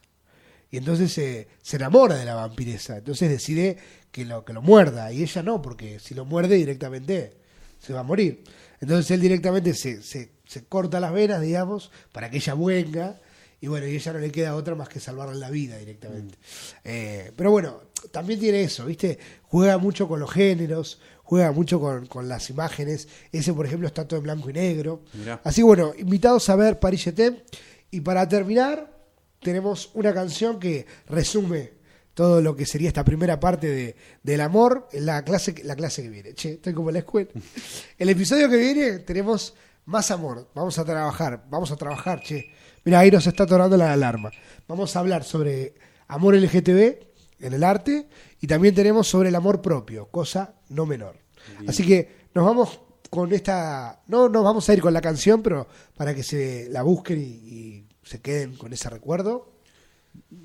Y 0.70 0.78
entonces 0.78 1.12
se 1.12 1.48
se 1.62 1.76
enamora 1.76 2.16
de 2.16 2.24
la 2.24 2.34
vampiresa. 2.34 2.96
Entonces 2.98 3.28
decide 3.28 3.76
que 4.10 4.24
lo, 4.24 4.44
que 4.44 4.52
lo 4.52 4.62
muerda. 4.62 5.12
Y 5.12 5.22
ella 5.22 5.42
no, 5.42 5.60
porque 5.60 5.98
si 6.00 6.14
lo 6.14 6.24
muerde 6.24 6.56
directamente 6.56 7.36
se 7.78 7.92
va 7.92 8.00
a 8.00 8.02
morir. 8.02 8.42
Entonces 8.80 9.10
él 9.10 9.20
directamente 9.20 9.74
se, 9.74 10.02
se, 10.02 10.32
se 10.46 10.64
corta 10.64 10.98
las 10.98 11.12
venas, 11.12 11.40
digamos, 11.42 11.90
para 12.12 12.30
que 12.30 12.38
ella 12.38 12.54
venga. 12.54 13.20
Y 13.60 13.68
bueno, 13.68 13.86
y 13.86 13.94
ella 13.96 14.12
no 14.12 14.18
le 14.18 14.30
queda 14.30 14.54
otra 14.54 14.74
más 14.74 14.88
que 14.88 15.00
salvarle 15.00 15.36
la 15.38 15.50
vida 15.50 15.76
directamente. 15.78 16.36
Eh, 16.84 17.32
pero 17.36 17.50
bueno, 17.50 17.82
también 18.10 18.40
tiene 18.40 18.62
eso, 18.62 18.86
¿viste? 18.86 19.18
Juega 19.42 19.78
mucho 19.78 20.08
con 20.08 20.20
los 20.20 20.30
géneros, 20.30 21.00
juega 21.22 21.52
mucho 21.52 21.80
con, 21.80 22.06
con 22.06 22.28
las 22.28 22.50
imágenes. 22.50 23.08
Ese, 23.32 23.52
por 23.52 23.66
ejemplo, 23.66 23.86
está 23.88 24.06
todo 24.06 24.18
en 24.18 24.24
blanco 24.24 24.50
y 24.50 24.52
negro. 24.52 25.02
Mirá. 25.14 25.40
Así 25.44 25.60
que 25.60 25.64
bueno, 25.64 25.92
invitados 25.98 26.48
a 26.48 26.56
ver 26.56 26.78
Paris 26.78 27.04
Jeté. 27.04 27.44
Y 27.90 28.00
para 28.00 28.28
terminar, 28.28 28.96
tenemos 29.40 29.90
una 29.94 30.12
canción 30.12 30.58
que 30.58 30.86
resume 31.06 31.76
todo 32.14 32.40
lo 32.40 32.56
que 32.56 32.64
sería 32.64 32.88
esta 32.88 33.04
primera 33.04 33.38
parte 33.38 33.66
de, 33.66 33.96
del 34.22 34.40
amor, 34.40 34.88
la 34.92 35.22
clase, 35.22 35.54
la 35.64 35.76
clase 35.76 36.02
que 36.02 36.08
viene. 36.08 36.34
Che, 36.34 36.52
estoy 36.52 36.72
como 36.72 36.88
en 36.88 36.94
la 36.94 37.00
escuela. 37.00 37.28
El 37.98 38.08
episodio 38.08 38.48
que 38.48 38.56
viene 38.56 38.98
tenemos 39.00 39.54
más 39.84 40.10
amor. 40.10 40.48
Vamos 40.54 40.78
a 40.78 40.84
trabajar, 40.84 41.44
vamos 41.50 41.70
a 41.70 41.76
trabajar, 41.76 42.20
che. 42.20 42.50
Mira, 42.84 43.00
ahí 43.00 43.10
nos 43.10 43.26
está 43.26 43.44
atorando 43.44 43.76
la 43.76 43.92
alarma. 43.92 44.30
Vamos 44.66 44.96
a 44.96 45.00
hablar 45.00 45.24
sobre 45.24 45.74
amor 46.08 46.34
LGTB 46.36 47.15
en 47.38 47.52
el 47.52 47.64
arte 47.64 48.08
y 48.40 48.46
también 48.46 48.74
tenemos 48.74 49.08
sobre 49.08 49.28
el 49.28 49.34
amor 49.34 49.60
propio, 49.60 50.08
cosa 50.08 50.54
no 50.68 50.86
menor. 50.86 51.18
Así 51.66 51.86
que 51.86 52.26
nos 52.34 52.44
vamos 52.44 52.80
con 53.10 53.32
esta, 53.32 54.02
no 54.08 54.28
nos 54.28 54.42
vamos 54.42 54.68
a 54.68 54.74
ir 54.74 54.80
con 54.80 54.92
la 54.92 55.00
canción, 55.00 55.42
pero 55.42 55.68
para 55.96 56.14
que 56.14 56.22
se 56.22 56.68
la 56.70 56.82
busquen 56.82 57.20
y, 57.20 57.24
y 57.24 57.86
se 58.02 58.20
queden 58.20 58.56
con 58.56 58.72
ese 58.72 58.90
recuerdo. 58.90 59.52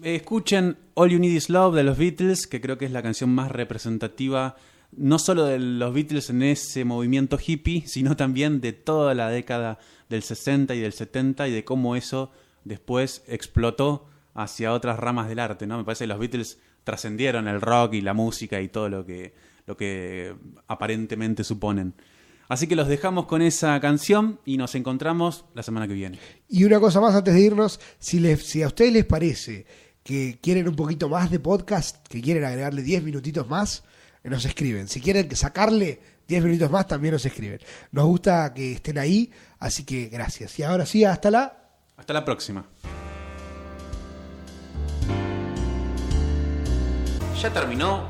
Escuchen 0.04 0.78
All 0.94 1.10
You 1.10 1.20
Need 1.20 1.32
Is 1.32 1.50
Love 1.50 1.76
de 1.76 1.84
los 1.84 1.98
Beatles, 1.98 2.46
que 2.46 2.62
creo 2.62 2.78
que 2.78 2.86
es 2.86 2.92
la 2.92 3.02
canción 3.02 3.30
más 3.30 3.52
representativa 3.52 4.56
no 4.92 5.20
solo 5.20 5.46
de 5.46 5.60
los 5.60 5.94
Beatles 5.94 6.30
en 6.30 6.44
ese 6.44 6.86
movimiento 6.86 7.38
hippie, 7.44 7.84
sino 7.88 8.16
también 8.16 8.62
de 8.62 8.74
toda 8.74 9.16
la 9.16 9.30
década 9.30 9.80
del 10.10 10.24
60 10.24 10.76
y 10.76 10.80
del 10.80 10.94
70 10.94 11.48
y 11.48 11.52
de 11.52 11.64
cómo 11.64 11.96
eso 11.96 12.32
después 12.64 13.24
explotó 13.28 14.08
hacia 14.34 14.74
otras 14.74 15.00
ramas 15.00 15.28
del 15.30 15.40
arte, 15.40 15.66
¿no? 15.68 15.78
Me 15.78 15.84
parece 15.84 16.04
que 16.04 16.10
los 16.10 16.20
Beatles 16.20 16.60
trascendieron 16.92 17.48
el 17.48 17.62
rock 17.62 17.94
y 17.94 18.02
la 18.02 18.14
música 18.14 18.60
y 18.60 18.68
todo 18.68 18.90
lo 18.90 19.06
que, 19.06 19.34
lo 19.66 19.78
que 19.78 20.36
aparentemente 20.68 21.46
suponen. 21.46 21.94
Así 22.50 22.68
que 22.68 22.76
los 22.76 22.90
dejamos 22.90 23.28
con 23.28 23.42
esa 23.42 23.80
canción 23.80 24.42
y 24.44 24.58
nos 24.58 24.76
encontramos 24.76 25.46
la 25.54 25.64
semana 25.64 25.88
que 25.88 25.94
viene. 25.94 26.20
Y 26.50 26.66
una 26.66 26.82
cosa 26.82 27.00
más 27.00 27.16
antes 27.16 27.34
de 27.34 27.40
irnos, 27.40 27.80
si, 27.98 28.20
les, 28.20 28.46
si 28.46 28.62
a 28.62 28.68
ustedes 28.68 28.92
les 28.92 29.06
parece 29.06 29.66
que 30.04 30.38
quieren 30.42 30.68
un 30.68 30.76
poquito 30.76 31.08
más 31.08 31.32
de 31.32 31.40
podcast, 31.40 32.06
que 32.10 32.22
quieren 32.22 32.44
agregarle 32.44 32.82
10 32.82 33.04
minutitos 33.04 33.48
más, 33.48 33.86
nos 34.26 34.44
escriben. 34.44 34.90
Si 34.90 35.00
quieren 35.00 35.34
sacarle 35.34 36.02
10 36.28 36.44
minutos 36.44 36.70
más, 36.72 36.88
también 36.88 37.14
nos 37.14 37.26
escriben. 37.26 37.62
Nos 37.94 38.06
gusta 38.06 38.54
que 38.54 38.74
estén 38.74 38.98
ahí, 38.98 39.32
así 39.60 39.86
que 39.86 40.10
gracias. 40.10 40.60
Y 40.60 40.64
ahora 40.64 40.86
sí, 40.86 41.06
hasta 41.06 41.32
la... 41.32 41.58
Hasta 41.96 42.12
la 42.12 42.26
próxima. 42.26 42.66
Ya 47.42 47.50
terminó 47.50 48.04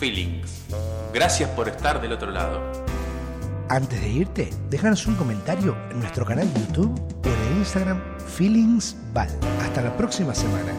Feelings. 0.00 0.64
Gracias 1.12 1.50
por 1.50 1.68
estar 1.68 2.00
del 2.00 2.12
otro 2.12 2.30
lado. 2.30 2.58
Antes 3.68 4.00
de 4.00 4.08
irte, 4.08 4.50
déjanos 4.70 5.06
un 5.06 5.14
comentario 5.16 5.76
en 5.90 6.00
nuestro 6.00 6.24
canal 6.24 6.50
de 6.54 6.60
YouTube 6.60 6.98
o 7.22 7.28
en 7.28 7.52
el 7.52 7.58
Instagram 7.58 8.00
Feelingsval. 8.34 9.28
Hasta 9.60 9.82
la 9.82 9.94
próxima 9.94 10.34
semana. 10.34 10.72